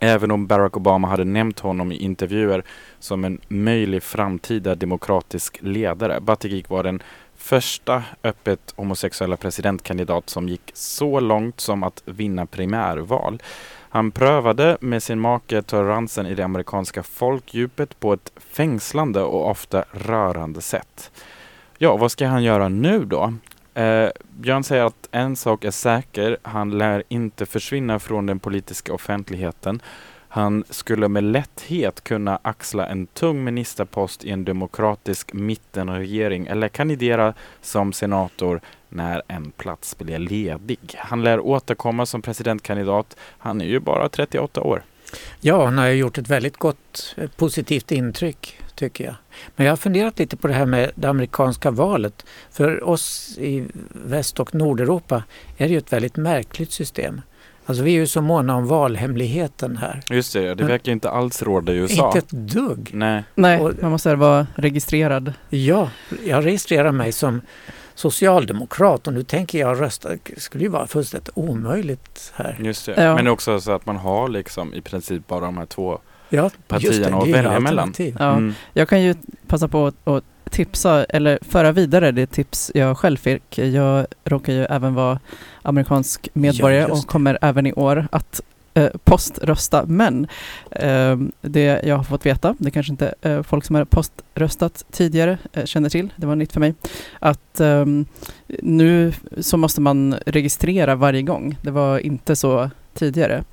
[0.04, 2.64] Även om Barack Obama hade nämnt honom i intervjuer
[3.00, 6.20] som en möjlig framtida demokratisk ledare.
[6.22, 7.04] Buttigieg var den
[7.36, 13.42] första öppet homosexuella presidentkandidat som gick så långt som att vinna primärval.
[13.90, 19.86] Han prövade med sin make toleransen i det amerikanska folkdjupet på ett fängslande och ofta
[19.92, 21.12] rörande sätt.
[21.78, 23.34] Ja, vad ska han göra nu då?
[23.74, 28.94] Eh, Björn säger att en sak är säker, han lär inte försvinna från den politiska
[28.94, 29.82] offentligheten.
[30.34, 37.34] Han skulle med lätthet kunna axla en tung ministerpost i en demokratisk mittenregering eller kandidera
[37.62, 40.80] som senator när en plats blir ledig.
[40.98, 43.18] Han lär återkomma som presidentkandidat.
[43.38, 44.84] Han är ju bara 38 år.
[45.40, 49.16] Ja, han har gjort ett väldigt gott eh, positivt intryck tycker jag.
[49.56, 52.26] Men jag har funderat lite på det här med det amerikanska valet.
[52.52, 53.66] För oss i
[54.06, 55.24] Väst och Nordeuropa
[55.58, 57.22] är det ju ett väldigt märkligt system.
[57.66, 60.02] Alltså vi är ju så måna om valhemligheten här.
[60.10, 62.06] Just det, det verkar inte alls råda i USA.
[62.08, 62.90] Inte ett dugg.
[62.94, 63.24] Nej.
[63.36, 65.34] Nej, Och- man måste vara registrerad.
[65.50, 65.90] Ja,
[66.26, 67.42] jag registrerar mig som
[67.96, 70.10] socialdemokrat och nu tänker jag rösta.
[70.10, 72.58] Det skulle ju vara fullständigt omöjligt här.
[72.60, 73.04] Just det.
[73.04, 73.16] Ja.
[73.16, 76.00] Men också så att man har liksom i princip bara de här två
[76.34, 77.94] Ja, partierna att det är ju välja mellan.
[77.98, 78.32] Ja.
[78.32, 78.54] Mm.
[78.74, 79.16] Jag kan ju
[79.48, 83.58] passa på att, tipsa eller föra vidare det tips jag själv fick.
[83.58, 85.20] Jag råkar ju även vara
[85.62, 88.42] amerikansk medborgare Ja, och kommer även i år att
[88.74, 89.86] eh, poströsta.
[89.86, 90.28] Men
[90.72, 95.38] eh, det jag har fått veta, det kanske inte eh, folk som har poströstat tidigare
[95.54, 96.74] eh, känner till, det var nytt för mig,
[97.20, 97.86] att eh,
[98.48, 101.58] nu så måste man registrera varje gång.
[101.62, 103.44] Det var inte så tidigare.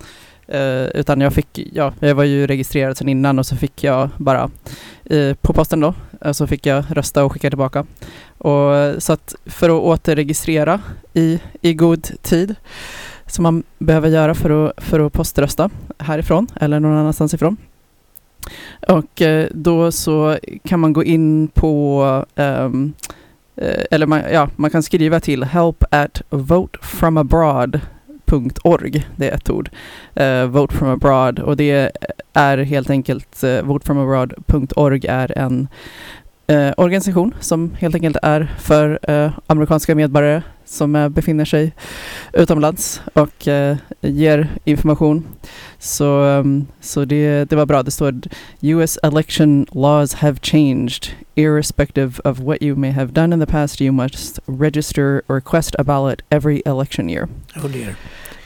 [0.51, 4.09] Eh, utan jag fick, ja, jag var ju registrerad sedan innan och så fick jag
[4.17, 4.51] bara
[5.05, 7.87] eh, på posten då, eh, så fick jag rösta och skicka tillbaka.
[8.39, 10.81] Och, så att för att återregistrera
[11.15, 12.55] i, i god tid,
[13.27, 17.57] som man behöver göra för att, för att poströsta härifrån eller någon annanstans ifrån.
[18.89, 22.93] Och eh, då så kan man gå in på ehm,
[23.57, 26.23] eh, eller man, ja, man kan skriva till help at
[28.31, 29.71] vote.org, Det är ett ord.
[30.21, 31.93] uh, vote from abroad och det
[32.33, 35.69] är helt enkelt eh, uh, votefromabroad.org är en
[36.51, 41.73] eh, organisation som helt enkelt är för eh, amerikanska medborgare som eh, befinner sig
[42.33, 45.27] utomlands och eh, ger information.
[45.79, 47.83] Så, ehm, så det, det var bra.
[47.83, 48.15] Det står
[48.61, 51.07] US election laws have changed.
[51.35, 55.75] Irrespective of what you may have done in the past, you must register or request
[55.79, 57.29] a ballot every election year.
[57.57, 57.95] Oh dear.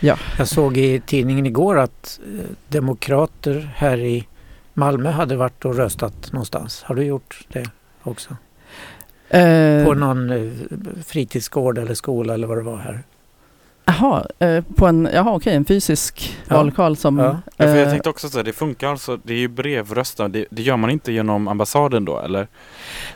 [0.00, 0.18] Ja.
[0.38, 4.26] Jag såg i tidningen igår att eh, demokrater här i
[4.74, 6.82] Malmö hade varit och röstat någonstans.
[6.82, 7.70] Har du gjort det
[8.04, 8.36] också?
[9.28, 10.52] Eh, På någon eh,
[11.06, 13.02] fritidsgård eller skola eller vad det var här.
[13.86, 16.56] Jaha, eh, på en, jaha okej, en fysisk Ja.
[16.56, 17.18] vallokal som...
[17.18, 17.38] Ja.
[17.56, 20.28] Ja, för jag eh, tänkte också så här, det funkar alltså, det är ju brevrösta,
[20.28, 22.48] det, det gör man inte genom ambassaden då eller?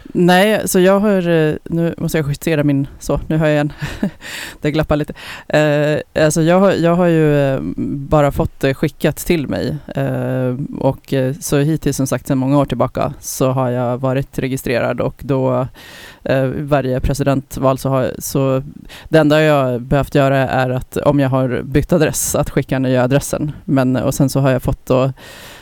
[0.02, 3.72] Nej, så jag har, eh, nu måste jag justera min, så nu hör jag igen,
[4.60, 5.14] det glappar lite.
[5.48, 11.14] Eh, alltså jag, har, jag har ju bara fått det skickat till mig eh, och
[11.40, 15.66] så hittills som sagt sedan många år tillbaka så har jag varit registrerad och då
[16.54, 18.62] varje presidentval så har så
[19.08, 23.02] det enda jag behövt göra är att om jag har bytt adress att skicka nya
[23.02, 25.12] adressen men och sen så har jag fått då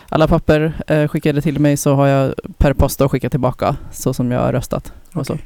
[0.09, 4.15] alla papper eh, skickade till mig så har jag per post då skickat tillbaka så
[4.15, 4.93] som jag har röstat.
[5.13, 5.39] Och så.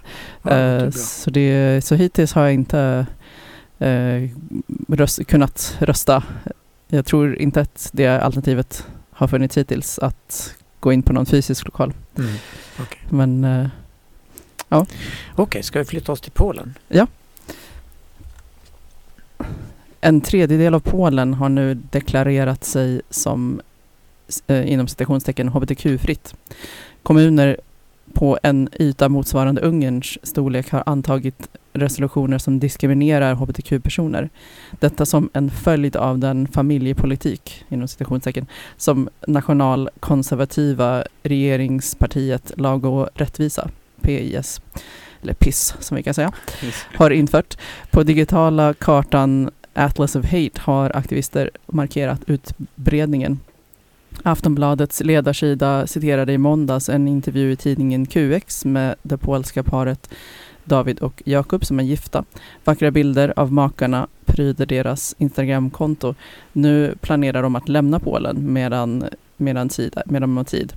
[0.42, 3.06] Ja, Eh, så, det, så hittills har jag inte
[3.78, 4.30] eh,
[4.88, 6.22] röst, kunnat rösta.
[6.88, 11.64] Jag tror inte att det alternativet har funnits hittills att gå in på någon fysisk
[11.64, 11.92] lokal.
[12.18, 12.32] Mm.
[13.08, 13.68] Men eh,
[15.34, 16.74] Okej, ska vi flytta oss till Polen?
[20.00, 23.60] En tredjedel av Polen har nu deklarerat sig som
[24.46, 26.34] eh, inom citationstecken hbtq-fritt.
[27.02, 27.56] Kommuner
[28.12, 34.30] på en yta motsvarande Ungerns storlek har antagit resolutioner som diskriminerar hbtq-personer.
[34.70, 43.70] Detta som en följd av den familjepolitik, inom citationstecken, som nationalkonservativa regeringspartiet Lag och rättvisa,
[44.00, 44.60] PIS,
[45.22, 46.32] eller PIS som vi kan säga,
[46.94, 47.56] har infört.
[47.90, 53.40] På digitala kartan Atlas of Hate har aktivister markerat utbredningen.
[54.22, 60.10] Aftonbladets ledarsida citerade i måndags en intervju i tidningen QX med det polska paret
[60.64, 62.24] David och Jakob som är gifta.
[62.64, 66.14] Vackra bilder av makarna pryder deras Instagramkonto.
[66.52, 69.04] Nu planerar de att lämna Polen medan,
[69.36, 70.72] medan, tid, medan de har tid.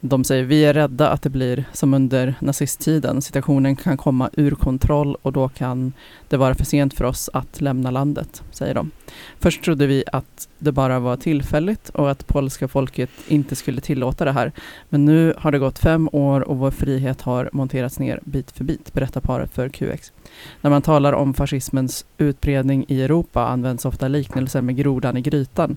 [0.00, 3.22] De säger vi är rädda att det blir som under nazisttiden.
[3.22, 5.92] Situationen kan komma ur kontroll och då kan
[6.28, 8.90] det vara för sent för oss att lämna landet, säger de.
[9.38, 14.24] Först trodde vi att det bara var tillfälligt och att polska folket inte skulle tillåta
[14.24, 14.52] det här.
[14.88, 18.64] Men nu har det gått fem år och vår frihet har monterats ner bit för
[18.64, 20.12] bit, berättar paret för QX.
[20.60, 25.76] När man talar om fascismens utbredning i Europa används ofta liknelser med grodan i grytan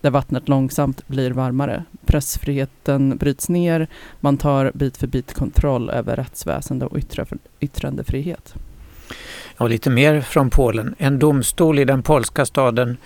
[0.00, 1.84] där vattnet långsamt blir varmare.
[2.06, 3.88] Pressfriheten bryts ner,
[4.20, 6.98] man tar bit för bit kontroll över rättsväsende och
[7.60, 8.54] yttrandefrihet.
[9.56, 10.94] Och lite mer från Polen.
[10.98, 12.96] En domstol i den polska staden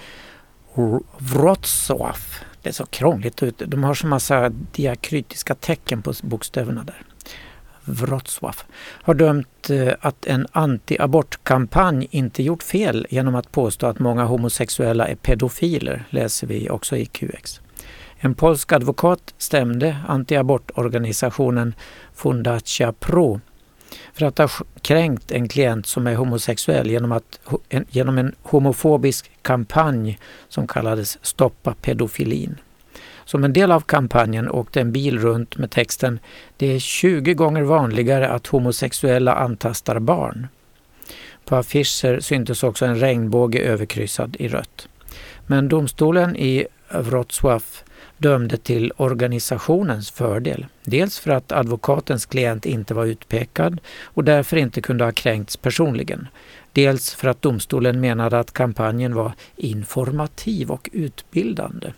[1.18, 2.16] Wrocław.
[2.62, 3.62] Det är så krångligt ut.
[3.66, 7.02] De har så massa diakrytiska tecken på bokstäverna där.
[7.84, 8.56] Wrocław
[9.02, 15.08] har dömt eh, att en anti-abortkampanj inte gjort fel genom att påstå att många homosexuella
[15.08, 17.60] är pedofiler, läser vi också i QX.
[18.16, 21.74] En polsk advokat stämde antiabortorganisationen
[22.14, 23.40] Fundacja Pro
[24.12, 24.48] för att ha
[24.82, 27.40] kränkt en klient som är homosexuell genom, att,
[27.90, 30.18] genom en homofobisk kampanj
[30.48, 32.56] som kallades Stoppa pedofilin.
[33.24, 36.18] Som en del av kampanjen åkte en bil runt med texten
[36.56, 40.46] Det är 20 gånger vanligare att homosexuella antastar barn.
[41.44, 44.88] På affischer syntes också en regnbåge överkryssad i rött.
[45.46, 47.64] Men domstolen i Wrocław
[48.18, 50.66] dömde till organisationens fördel.
[50.84, 56.28] Dels för att advokatens klient inte var utpekad och därför inte kunde ha kränkts personligen.
[56.72, 61.92] Dels för att domstolen menade att kampanjen var informativ och utbildande.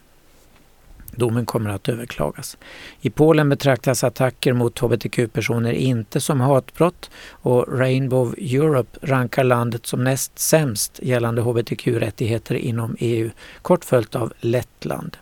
[1.16, 2.58] Domen kommer att överklagas.
[3.00, 10.04] I Polen betraktas attacker mot hbtq-personer inte som hatbrott och Rainbow Europe rankar landet som
[10.04, 13.30] näst sämst gällande hbtq-rättigheter inom EU,
[13.62, 15.16] kort följt av Lettland.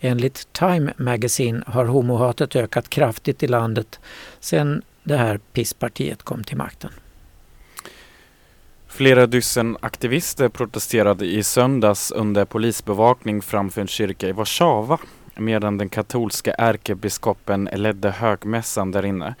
[0.00, 4.00] Enligt Time Magazine har homohatet ökat kraftigt i landet
[4.40, 6.90] sedan det här pisspartiet kom till makten.
[8.88, 14.98] Flera dussin aktivister protesterade i söndags under polisbevakning framför en kyrka i Warszawa
[15.38, 19.34] medan den katolska ärkebiskopen ledde högmässan där inne.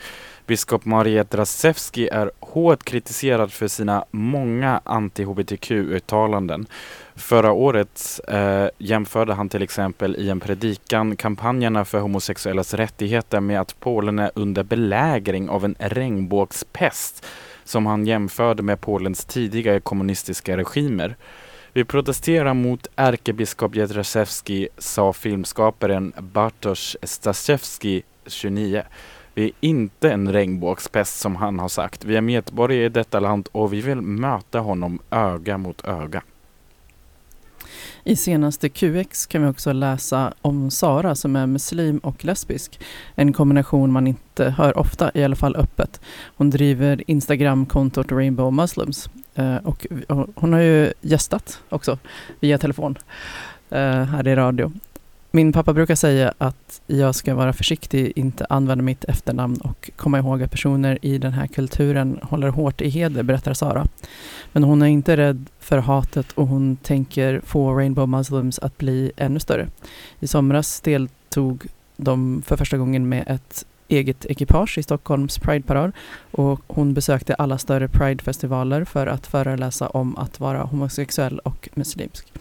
[0.46, 6.66] Biskop Maria Drasevski är hårt kritiserad för sina många anti-hbtq-uttalanden.
[7.14, 13.60] Förra året eh, jämförde han till exempel i en predikan kampanjerna för homosexuellas rättigheter med
[13.60, 17.26] att Polen är under belägring av en regnbågspest
[17.64, 21.16] som han jämförde med Polens tidigare kommunistiska regimer.
[21.78, 28.82] Vi protesterar mot ärkebiskop Jedrzejewski, sa filmskaparen Bartosz Staszewski, 29.
[29.34, 32.04] Vi är inte en regnbågspest som han har sagt.
[32.04, 36.22] Vi är medborgare i detta land och vi vill möta honom öga mot öga.
[38.04, 42.80] I senaste QX kan vi också läsa om Sara som är muslim och lesbisk.
[43.14, 46.00] En kombination man inte hör ofta, i alla fall öppet.
[46.36, 49.10] Hon driver Instagramkontot Rainbow Muslims.
[49.38, 49.86] Eh, och
[50.34, 51.98] hon har ju gästat också
[52.40, 52.98] via telefon
[53.70, 54.72] eh, här i radio.
[55.30, 60.18] Min pappa brukar säga att jag ska vara försiktig, inte använda mitt efternamn och komma
[60.18, 63.86] ihåg att personer i den här kulturen håller hårt i heder, berättar Sara.
[64.52, 69.12] Men hon är inte rädd för hatet och hon tänker få Rainbow Muslims att bli
[69.16, 69.68] ännu större.
[70.20, 71.66] I somras deltog
[71.96, 75.92] de för första gången med ett eget ekipage i Stockholms Prideparad
[76.30, 82.32] och hon besökte alla större Pridefestivaler för att föreläsa om att vara homosexuell och muslimsk.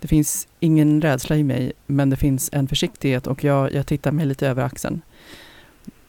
[0.00, 4.12] Det finns ingen rädsla i mig, men det finns en försiktighet och jag, jag tittar
[4.12, 5.02] mig lite över axeln.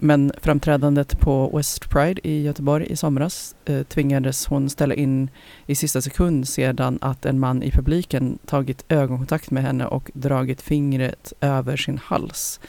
[0.03, 5.29] Men framträdandet på West Pride i Göteborg i somras eh, tvingades hon ställa in
[5.65, 10.61] i sista sekund sedan att en man i publiken tagit ögonkontakt med henne och dragit
[10.61, 12.59] fingret över sin hals.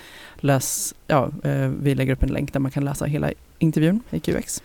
[0.44, 4.20] Läs, ja, eh, vi lägger upp en länk där man kan läsa hela intervjun i
[4.20, 4.62] QX.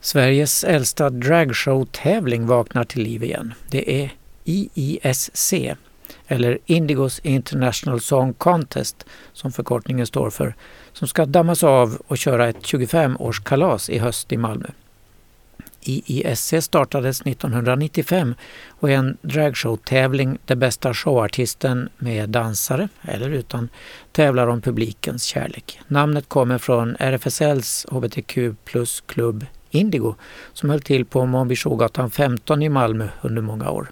[0.00, 3.54] Sveriges äldsta dragshow-tävling vaknar till liv igen.
[3.70, 4.12] Det är
[4.44, 5.54] IISC,
[6.26, 10.54] eller Indigos International Song Contest som förkortningen står för,
[10.92, 14.66] som ska dammas av och köra ett 25-årskalas i höst i Malmö.
[15.80, 18.34] IISC startades 1995
[18.68, 23.68] och är en dragshowtävling där bästa showartisten med dansare, eller utan,
[24.12, 25.80] tävlar om publikens kärlek.
[25.86, 30.14] Namnet kommer från RFSLs hbtq plus-klubb Indigo
[30.52, 33.90] som höll till på Monbijougatan 15 i Malmö under många år.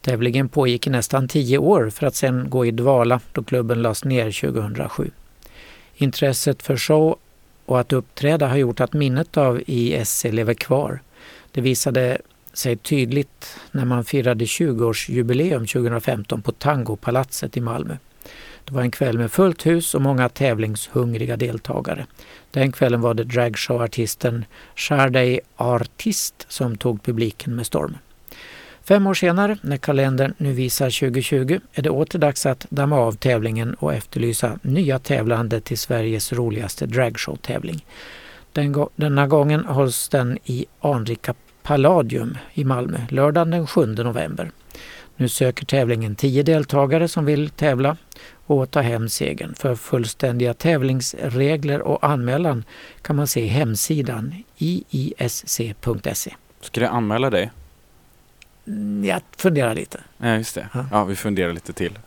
[0.00, 4.04] Tävlingen pågick i nästan tio år för att sedan gå i dvala då klubben lades
[4.04, 5.10] ner 2007.
[5.94, 7.18] Intresset för show
[7.68, 11.00] och att uppträda har gjort att minnet av ISC lever kvar.
[11.52, 12.18] Det visade
[12.52, 17.96] sig tydligt när man firade 20-årsjubileum 2015 på Tangopalatset i Malmö.
[18.64, 22.06] Det var en kväll med fullt hus och många tävlingshungriga deltagare.
[22.50, 24.44] Den kvällen var det dragshowartisten
[24.76, 27.96] Sharday Artist som tog publiken med storm.
[28.88, 33.12] Fem år senare, när kalendern nu visar 2020, är det åter dags att damma av
[33.12, 37.86] tävlingen och efterlysa nya tävlande till Sveriges roligaste dragshow-tävling.
[38.52, 44.50] Den, denna gången hålls den i anrika Palladium i Malmö lördagen den 7 november.
[45.16, 47.96] Nu söker tävlingen tio deltagare som vill tävla
[48.46, 49.54] och ta hem segern.
[49.54, 52.64] För fullständiga tävlingsregler och anmälan
[53.02, 56.34] kan man se hemsidan iisc.se.
[56.60, 57.50] Ska du anmäla dig?
[58.68, 60.00] Mm, jag funderar lite.
[60.18, 60.68] Ja, just det.
[60.90, 61.98] Ja, vi funderar lite till.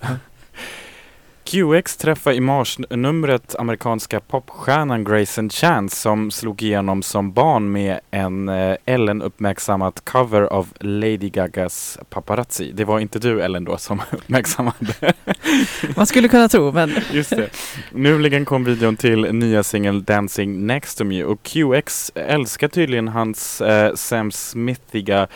[1.51, 8.49] QX träffar i mars-numret amerikanska popstjärnan Grayson Chance som slog igenom som barn med en
[8.49, 12.72] eh, Ellen uppmärksammat cover av Lady Gagas Paparazzi.
[12.72, 15.14] Det var inte du Ellen då som uppmärksammade.
[15.95, 16.91] Man skulle kunna tro men...
[17.12, 17.49] Just det.
[17.91, 23.62] Nyligen kom videon till nya singeln Dancing Next to Me och QX älskar tydligen hans
[23.62, 25.28] eh, Sam Smithiga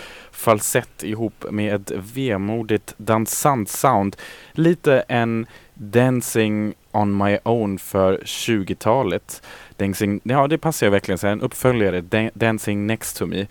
[0.46, 4.16] falsett ihop med ett vemodigt dansant sound.
[4.52, 9.42] Lite en Dancing on my own för 20-talet.
[9.78, 13.48] Dancing, ja det passar jag verkligen, så en uppföljare, Dancing next to me.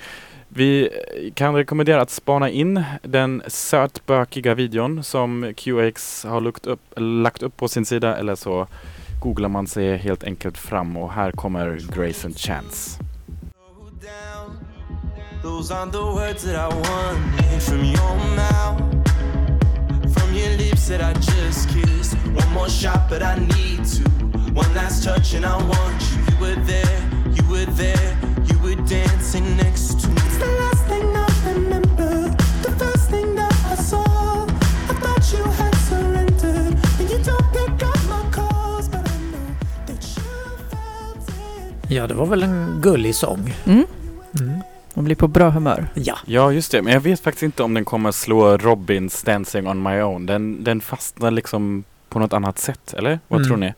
[0.48, 0.90] Vi
[1.34, 7.56] kan rekommendera att spana in den sötbökiga videon som QX har lagt upp, lagt upp
[7.56, 8.66] på sin sida eller så
[9.22, 13.13] googlar man sig helt enkelt fram och här kommer Grace and Chance.
[15.44, 18.80] Those aren't the words that I want from your mouth.
[20.14, 22.16] From your lips that I just kissed.
[22.32, 24.04] One more shot but I need to.
[24.54, 26.16] One last touch and I want you.
[26.30, 26.98] You were there,
[27.36, 28.16] you were there.
[28.48, 30.16] You were dancing next to me.
[30.24, 32.34] It's the last thing I remember.
[32.62, 34.46] The first thing that I saw.
[34.88, 36.74] I thought you had surrendered.
[36.98, 39.46] And you don't pick up my calls But I know
[39.88, 40.22] that you
[40.70, 41.90] felt it.
[41.90, 43.54] Ja, det var väl en gullig sång.
[43.66, 43.84] Mm.
[44.94, 45.88] Man blir på bra humör.
[45.94, 46.18] Ja.
[46.26, 46.82] Ja, just det.
[46.82, 50.26] Men jag vet faktiskt inte om den kommer slå Robins Dancing on my own.
[50.26, 53.20] Den, den fastnar liksom på något annat sätt, eller?
[53.28, 53.48] Vad mm.
[53.48, 53.72] tror ni?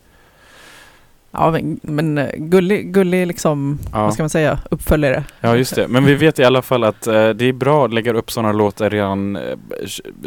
[1.30, 4.02] Ja, men, men eh, gullig, gullig liksom, ja.
[4.02, 5.24] vad ska man säga, uppföljare.
[5.40, 5.88] Ja, just det.
[5.88, 8.52] Men vi vet i alla fall att uh, det är bra att lägga upp sådana
[8.52, 9.56] låtar redan eh,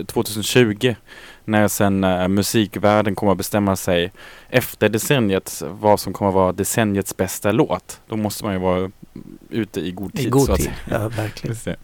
[0.05, 0.95] 2020
[1.45, 4.11] när sen uh, musikvärlden kommer att bestämma sig
[4.49, 8.01] efter decenniet vad som kommer att vara decenniets bästa låt.
[8.07, 8.91] Då måste man ju vara
[9.49, 10.27] ute i god tid.
[10.27, 11.75] I god tid, ja verkligen.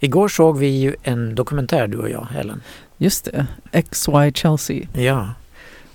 [0.00, 2.62] Igår såg vi ju en dokumentär du och jag, Ellen.
[2.96, 3.46] Just det,
[3.90, 4.86] XY Chelsea.
[4.94, 5.34] Ja,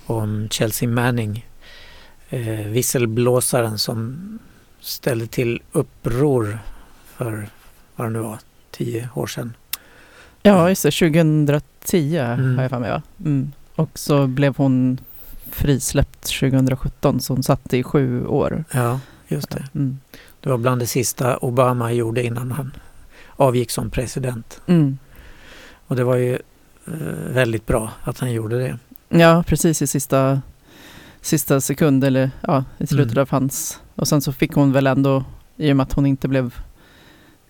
[0.06, 1.46] om Chelsea Manning,
[2.28, 4.38] eh, visselblåsaren som
[4.80, 6.58] ställde till uppror
[7.04, 7.48] för
[7.96, 8.38] vad det nu var,
[8.70, 9.56] tio år sedan.
[10.42, 12.56] Ja, just det, 2010 mm.
[12.56, 13.02] har jag för mig va?
[13.20, 13.52] Mm.
[13.74, 15.00] Och så blev hon
[15.50, 18.64] frisläppt 2017 så hon satt i sju år.
[18.72, 19.64] Ja, just det.
[19.74, 19.98] Mm.
[20.40, 22.72] Det var bland det sista Obama gjorde innan han
[23.36, 24.60] avgick som president.
[24.66, 24.98] Mm.
[25.86, 26.34] Och det var ju
[26.86, 26.92] eh,
[27.32, 28.78] väldigt bra att han gjorde det.
[29.08, 30.42] Ja, precis i sista,
[31.20, 33.22] sista sekund eller ja, i slutet Mm.
[33.22, 33.80] av hans.
[33.94, 35.24] Och sen så fick hon väl ändå,
[35.56, 36.54] i och med att hon inte blev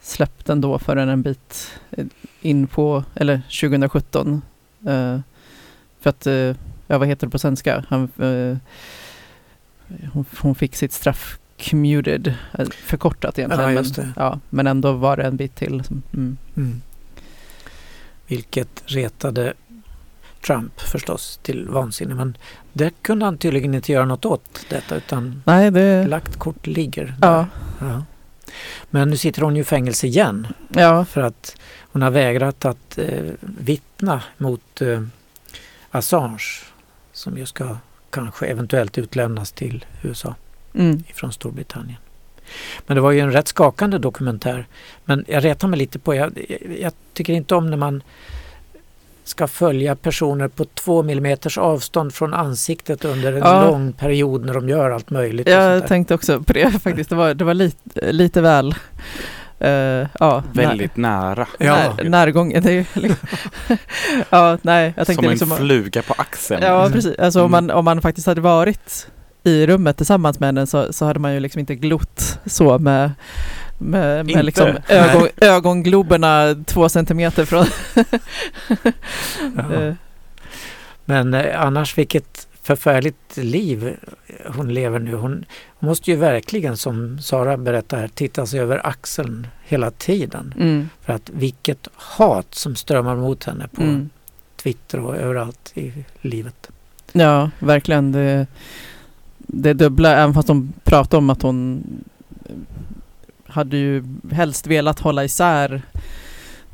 [0.01, 2.07] släppt ändå förrän en bit eh,
[2.41, 4.43] in på, eller 2017.
[4.87, 5.18] Eh,
[6.01, 6.55] för att, eh,
[6.87, 7.85] ja vad heter det på svenska?
[7.89, 8.57] Han, eh,
[10.12, 11.39] hon, hon fick sitt straff
[11.70, 13.74] commuted, eh, förkortat egentligen.
[13.74, 15.84] Ja, men, ja, men ändå var det en bit till.
[15.84, 16.36] som- Mm.
[16.56, 16.82] Mm.
[18.26, 19.52] Vilket retade
[20.46, 22.14] Trump förstås till vansinne.
[22.14, 22.36] Men
[22.72, 26.06] det kunde han tydligen inte göra något åt detta utan Nej, det...
[26.06, 27.14] lagt kort ligger.
[27.20, 27.46] Ja,
[27.80, 28.02] Ja.
[28.90, 32.98] Men nu sitter hon ju i fängelse igen ja, för att hon har vägrat att
[32.98, 35.02] eh, vittna mot eh,
[35.90, 36.42] Assange
[37.12, 37.76] som ju ska
[38.11, 40.34] kanske eventuellt utlämnas till USA
[40.74, 41.02] mm.
[41.14, 41.98] från Storbritannien.
[42.86, 44.66] Men det var ju en rätt skakande dokumentär.
[45.04, 46.38] Men jag retar mig lite på, jag,
[46.80, 48.02] jag, tycker inte om när man
[49.24, 53.64] ska följa personer på två millimeters avstånd från ansiktet under en Ja.
[53.70, 55.48] lång period när de gör allt möjligt.
[55.48, 57.10] Jag tänkte också på det faktiskt.
[57.10, 58.74] Det var, det var lite, lite väl
[59.58, 59.70] eh,
[60.20, 61.46] ja, Väldigt nära.
[61.58, 61.94] Ja.
[61.96, 62.62] när, närgången.
[62.62, 63.28] Det är ju liksom,
[64.30, 66.62] ja, nej, jag tänkte Som en liksom, fluga på axeln.
[66.62, 67.18] Ja, precis.
[67.18, 67.66] Alltså om, Mm.
[67.66, 69.08] man, om man faktiskt hade varit
[69.45, 73.12] i rummet tillsammans med henne så, så hade man ju liksom inte glott så med,
[73.78, 77.66] med, med liksom ögon, ögongloberna två centimeter från...
[79.57, 79.74] Ja.
[79.74, 79.95] Eh,
[81.05, 83.97] Men eh, annars vilket förfärligt liv
[84.47, 85.14] hon lever nu.
[85.14, 90.55] Hon, hon måste ju verkligen som Sara berättar här titta sig över axeln hela tiden.
[90.59, 94.11] mm, För att vilket hat som strömmar mot henne på mm.
[94.57, 96.70] Twitter och överallt i livet.
[97.12, 98.12] Ja, verkligen.
[98.12, 98.47] Det,
[99.51, 101.84] det dubbla, även fast de pratade om att hon
[103.46, 105.82] hade ju helst velat hålla isär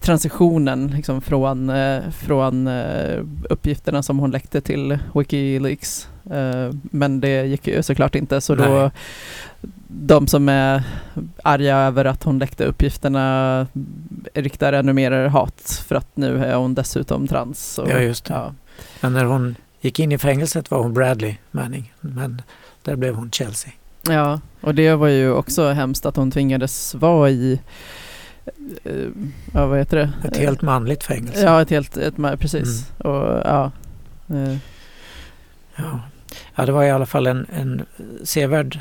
[0.00, 3.20] transitionen liksom från, eh, från eh,
[3.50, 6.08] uppgifterna som hon läckte till Wikileaks.
[6.30, 8.90] Eh, men det gick ju såklart inte så då Nej.
[9.88, 10.82] de som är
[11.42, 13.66] arga över att hon läckte uppgifterna
[14.34, 17.78] riktar ännu mer hat för att nu är hon dessutom trans.
[17.78, 18.34] Och, Ja, just det.
[18.34, 18.54] Ja,
[19.00, 21.92] Men när hon gick in i fängelset var hon Bradley Manning.
[22.00, 22.42] Men
[22.84, 23.72] där blev hon Chelsea.
[24.08, 27.60] Ja, och det var ju också hemskt att hon tvingades vara i,
[28.84, 29.08] eh,
[29.54, 30.28] ja vad heter det?
[30.28, 31.44] Ett helt manligt fängelse.
[31.44, 32.92] Ja, ett helt, ett, precis.
[32.98, 33.72] Och ja,
[34.28, 34.56] eh,
[35.76, 36.00] Ja.
[36.54, 37.86] ja, det var i alla fall en, en
[38.24, 38.78] sevärd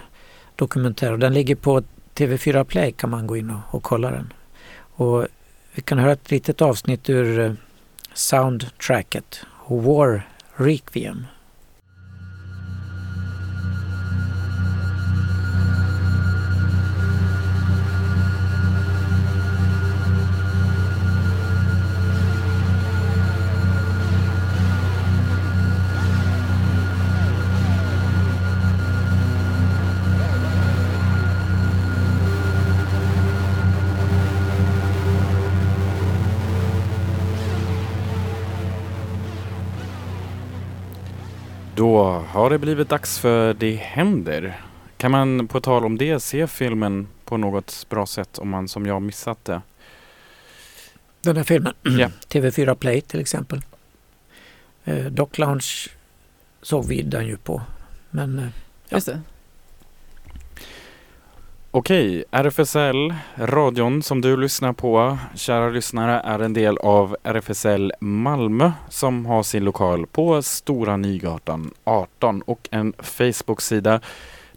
[0.55, 1.83] dokumentär och den ligger på
[2.15, 4.33] TV4 Play kan man gå in och, och kolla den.
[4.95, 5.27] Och
[5.73, 7.53] vi kan höra ett litet avsnitt ur eh,
[8.13, 11.25] soundtracket War Requiem.
[41.83, 44.61] Då har det blivit dags för Det händer.
[44.97, 48.85] Kan man på tal om det se filmen på något bra sätt om man som
[48.85, 49.61] jag missat det?
[51.21, 51.73] Den här filmen.
[51.81, 52.09] Ja.
[52.27, 53.61] TV4 Play till exempel.
[54.83, 55.89] Eh, Doc Lounge
[56.61, 57.61] såg vi den ju på.
[58.09, 58.47] Men eh,
[58.89, 59.21] just det.
[61.75, 68.71] Okej, RFSL, radion som du lyssnar på, kära lyssnare, är en del av RFSL Malmö
[68.89, 74.01] som har sin lokal på Stora Nygatan 18 och en Facebook-sida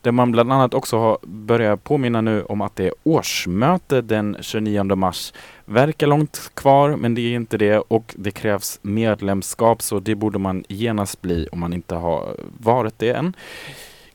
[0.00, 4.36] där man bland annat också har börjat påminna nu om att det är årsmöte den
[4.40, 5.32] 29 mars.
[5.64, 10.38] Verkar långt kvar, men det är inte det och det krävs medlemskap så det borde
[10.38, 13.34] man genast bli om man inte har varit det än.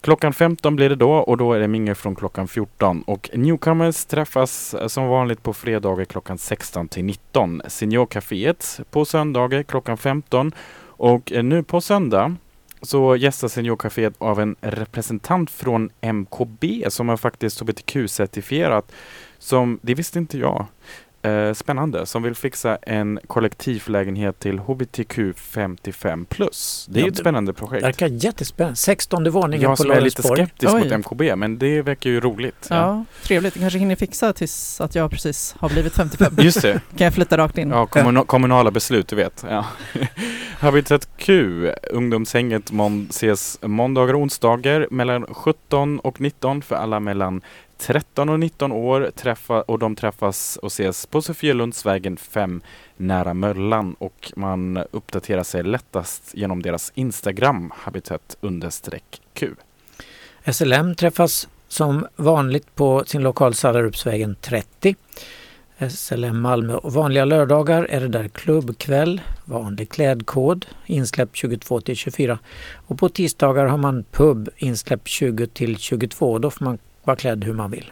[0.02, 4.06] Klockan 15 blir det då och då är det mingel från klockan 14 och newcomers
[4.06, 7.62] träffas eh, som vanligt på fredagar klockan 16 till 19.
[7.68, 10.52] Seniorcaféet på söndagar klockan 15
[10.84, 12.36] och eh, nu på söndag
[12.82, 18.91] så gästas Seniorcaféet av en representant från MKB som är faktiskt hbtq-certifierat.
[19.38, 20.66] Som, det visste inte jag.
[21.24, 26.86] Eh, spännande, som vill fixa en kollektivlägenhet till hbtq 55 plus.
[26.89, 27.84] Det är Ja, ju ett det spännande projekt.
[27.86, 28.76] verkar jättespännande.
[28.76, 30.45] 16 våningen Jag på som är lite Lorensborg.
[30.45, 30.84] skeptisk Oj.
[30.84, 32.67] mot MKB, men det verkar ju roligt.
[32.69, 33.55] Ja, trevligt.
[33.55, 36.34] Jag kanske hinner fixa tills att jag precis har blivit 55.
[36.39, 36.74] Just det.
[36.97, 37.69] kan jag flytta rakt in?
[37.69, 39.45] Ja, kommuna- kommunala beslut, du vet.
[39.49, 39.65] Ja.
[40.59, 47.41] Habitat Q, ungdomshänget mån- ses måndagar och onsdagar mellan 17 och 19 för alla mellan
[47.82, 52.61] 13 och 19 år träffa, och de träffas och ses på Sofielundsvägen 5
[52.97, 58.38] nära Möllan och man uppdaterar sig lättast genom deras Instagram habitat
[59.34, 59.49] Q.
[60.51, 64.95] SLM träffas som vanligt på sin lokal Sallarupsvägen 30.
[65.89, 72.39] SLM Malmö och vanliga lördagar är det där klubbkväll, vanlig klädkod, insläpp 22 till 24.
[72.88, 76.39] Och på tisdagar har man pub, insläpp 20 till 22.
[76.39, 77.91] Då får man vara klädd hur man vill.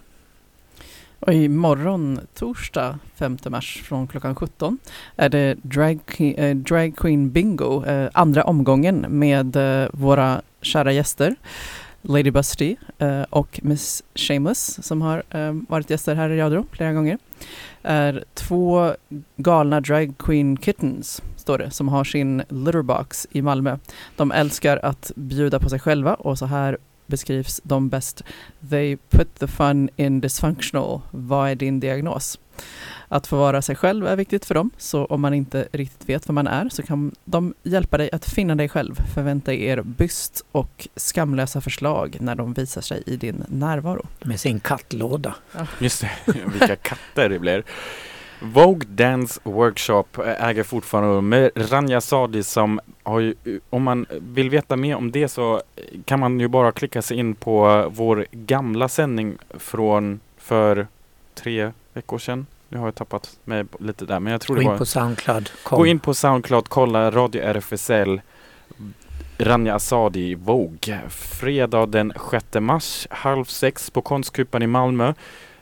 [1.19, 4.77] Och imorgon, torsdag 5 mars från klockan 17
[5.15, 11.35] är det Drag, äh, drag Queen Bingo, äh, andra omgången med äh, våra kära gäster.
[12.01, 12.75] Lady Busty
[13.29, 15.23] och Miss Shameless som har
[15.71, 17.17] varit gäster här i radio flera gånger
[17.83, 18.93] är två
[19.35, 23.77] galna drag queen kittens, står det, som har sin litterbox i Malmö.
[24.15, 26.77] De älskar att bjuda på sig själva och så här
[27.09, 28.23] beskrivs de bäst.
[28.69, 31.01] They put the fun in dysfunctional.
[31.11, 32.39] Vad är din diagnos?
[33.07, 36.27] Att få vara sig själv är viktigt för dem, så om man inte riktigt vet
[36.27, 38.95] vad man är så kan de hjälpa dig att finna dig själv.
[39.13, 44.05] Förvänta er byst och skamlösa förslag när de visar sig i din närvaro.
[44.19, 45.35] Med sin kattlåda.
[45.57, 45.67] Ja.
[45.79, 46.11] Just det,
[46.59, 47.63] vilka katter det blir.
[48.41, 50.05] Vogue Dance Workshop
[50.39, 52.79] äger fortfarande med Ranja Sadi som
[53.19, 53.35] ju,
[53.69, 55.61] om man vill veta mer om det så
[56.05, 60.87] kan man ju bara klicka sig in på vår gamla sändning från för
[61.35, 62.45] tre veckor sedan.
[62.69, 64.73] Nu har jag tappat mig lite där men jag tror Gå det var...
[64.73, 65.51] in på Soundcloud.
[65.63, 65.77] Kom.
[65.77, 68.21] Gå in på Soundcloud, kolla Radio RFSL
[69.37, 70.99] Ranja Asadi Vogue.
[71.09, 75.13] Fredag den 6 mars halv sex på Konstkupan i Malmö.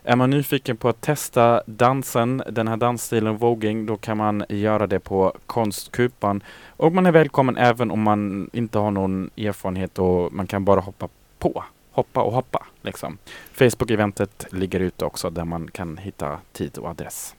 [0.10, 4.88] Är man nyfiken på att testa dansen, den här dansstilen voging, då kan man göra
[4.88, 6.44] det på Konstkupan.
[6.68, 10.80] Och man är välkommen även om man inte har någon erfarenhet och man kan bara
[10.80, 11.64] hoppa på.
[11.92, 13.18] Hoppa och hoppa liksom.
[13.54, 17.36] Facebook-eventet ligger ute också där man kan hitta tid och adress.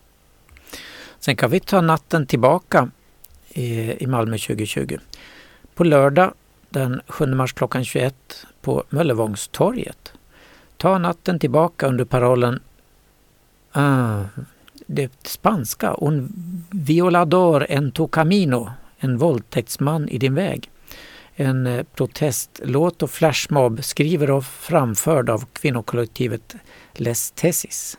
[1.19, 2.91] Sen kan vi ta natten tillbaka
[3.49, 4.99] i, i Malmö 2020.
[5.75, 6.33] På lördag
[6.71, 10.13] den 7 mars klockan 21 på Möllevångstorget
[10.79, 12.61] Ta natten tillbaka under parollen
[13.73, 14.23] ah,
[14.87, 16.33] det spanska, un
[16.71, 20.71] violador en tu camino, en våldtäktsman i din väg.
[21.35, 26.57] En eh, protestlåt och flashmob skriver och framförd av kvinnokollektivet
[26.93, 27.99] Les Tesis.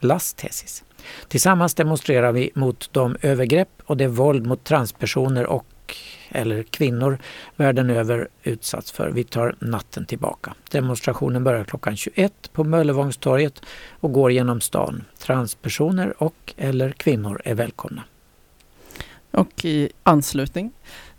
[0.00, 0.84] Las Tesis.
[1.28, 5.66] Tillsammans demonstrerar vi mot de övergrepp och det våld mot transpersoner och
[6.28, 7.18] eller kvinnor
[7.56, 9.10] världen över utsatts för.
[9.10, 10.54] Vi tar natten tillbaka.
[10.70, 13.62] Demonstrationen börjar klockan 21 på Möllevångstorget
[14.00, 15.04] och går genom stan.
[15.18, 18.02] Transpersoner och eller kvinnor är välkomna.
[19.30, 20.72] Och i anslutning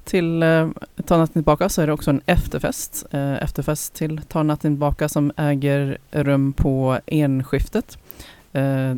[0.03, 0.70] till eh,
[1.05, 3.05] Ta natten tillbaka så är det också en efterfest.
[3.11, 7.97] Eh, efterfest till Ta natten tillbaka som äger rum på enskiftet
[8.53, 8.95] eh,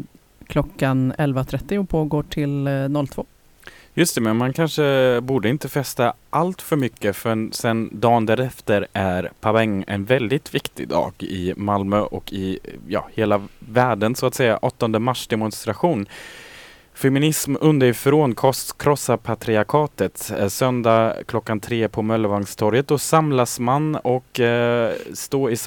[0.47, 3.26] klockan 11.30 och pågår till eh, 02.
[3.94, 8.88] Just det, men man kanske borde inte festa allt för mycket för sen dagen därefter
[8.94, 14.36] är Paveng en väldigt viktig dag i Malmö och i ja, hela världen så att
[14.36, 14.58] säga.
[14.58, 16.08] 8 mars demonstration.
[16.94, 18.36] Feminism underifrån
[18.78, 20.32] krossar patriarkatet.
[20.38, 22.88] Eh, söndag klockan tre på Möllevångstorget.
[22.88, 25.58] Då samlas man och eh, står i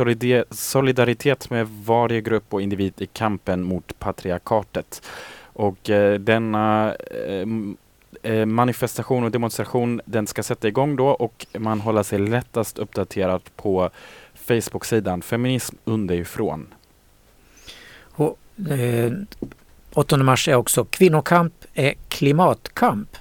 [0.51, 5.03] solidaritet med varje grupp och individ i kampen mot patriarkatet.
[5.53, 6.95] Och eh, denna
[7.29, 7.47] eh,
[8.25, 13.43] Eh, manifestation och demonstration den ska sätta igång då och man håller sig lättast uppdaterad
[13.57, 13.91] på
[14.35, 16.67] Facebook-sidan Feminism underifrån.
[18.01, 18.39] Och,
[18.71, 19.13] eh,
[19.95, 23.17] 8 mars är också Kvinnokamp är klimatkamp.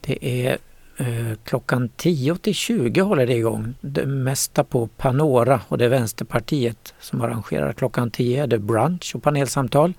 [0.00, 0.58] Det är
[0.96, 3.74] eh, klockan 10 till 20 håller det igång.
[3.80, 7.72] Det mesta på Panora och det är Vänsterpartiet som arrangerar.
[7.72, 9.92] Klockan 10 är det brunch och panelsamtal.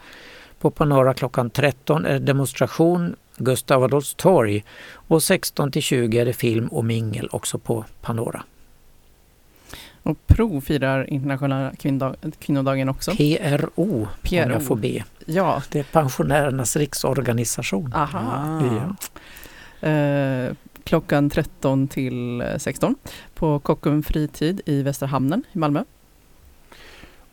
[0.60, 4.64] På Panora klockan 13 är det demonstration Gustav Adolfs torg
[5.08, 8.44] och 16 till 20 är det film och mingel också på Panora.
[10.04, 11.72] Och PRO firar internationella
[12.40, 13.12] kvinnodagen också.
[13.12, 14.44] PRO, PRO.
[14.44, 15.04] om jag får be.
[15.26, 15.62] Ja.
[15.72, 17.94] Det är Pensionärernas riksorganisation.
[17.94, 18.62] Aha.
[19.82, 19.90] Ja.
[19.90, 22.96] Eh, klockan 13 till 16
[23.36, 25.84] på Kockum fritid i Västra Hamnen i Malmö.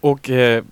[0.02, 0.64] Och eh,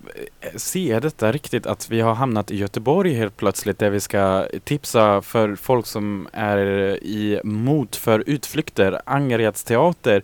[0.55, 5.21] ser detta riktigt att vi har hamnat i Göteborg helt plötsligt där vi ska tipsa
[5.21, 6.59] för folk som är
[7.03, 10.23] i mot för utflykter, Angereds teater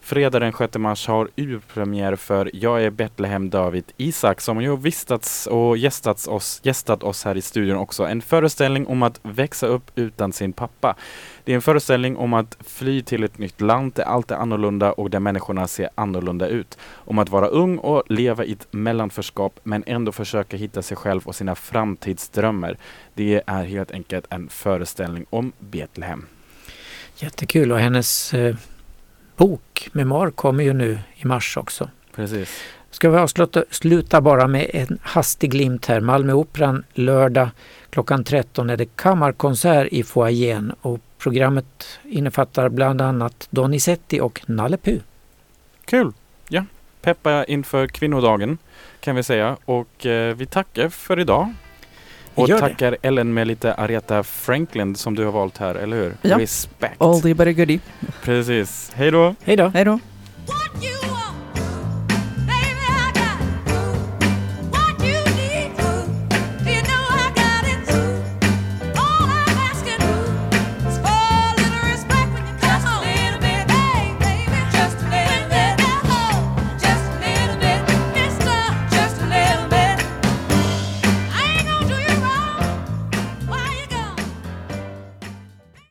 [0.00, 5.46] Fredag den 6 mars har urpremiär för Jag är Betlehem David Isak som ju vistats
[5.46, 8.04] och gästats oss, gästat oss här i studion också.
[8.04, 10.96] En föreställning om att växa upp utan sin pappa.
[11.44, 14.92] Det är en föreställning om att fly till ett nytt land där allt är annorlunda
[14.92, 16.78] och där människorna ser annorlunda ut.
[16.92, 21.20] Om att vara ung och leva i ett mellanförskap men ändå försöka hitta sig själv
[21.24, 22.76] och sina framtidsdrömmar.
[23.14, 26.26] Det är helt enkelt en föreställning om Betlehem.
[27.16, 28.56] Jättekul och hennes eh,
[29.38, 31.90] bok, Memoar, kommer ju nu i mars också.
[32.14, 32.62] Precis.
[32.90, 36.00] Ska vi avsluta sluta bara med en hastig glimt här.
[36.00, 37.48] Malmöoperan lördag
[37.90, 44.76] klockan 13 är det kammarkonsert i foajén och programmet innefattar bland annat Donizetti och Nalle
[44.76, 45.00] Puh.
[45.84, 46.12] Kul!
[46.48, 46.64] Ja,
[47.02, 48.58] peppa inför kvinnodagen
[49.00, 51.54] kan vi säga och eh, vi tackar för idag.
[52.38, 52.60] Och Gör det.
[52.68, 56.14] tackar Ellen med lite Aretha Franklin som du har valt här, eller hur?
[56.22, 56.38] Ja.
[56.38, 56.94] Respect!
[56.98, 57.80] Oldie but a goodie.
[58.22, 58.92] Precis.
[58.94, 59.34] Hej då!
[59.44, 59.68] Hej då!
[59.68, 59.98] Hej då!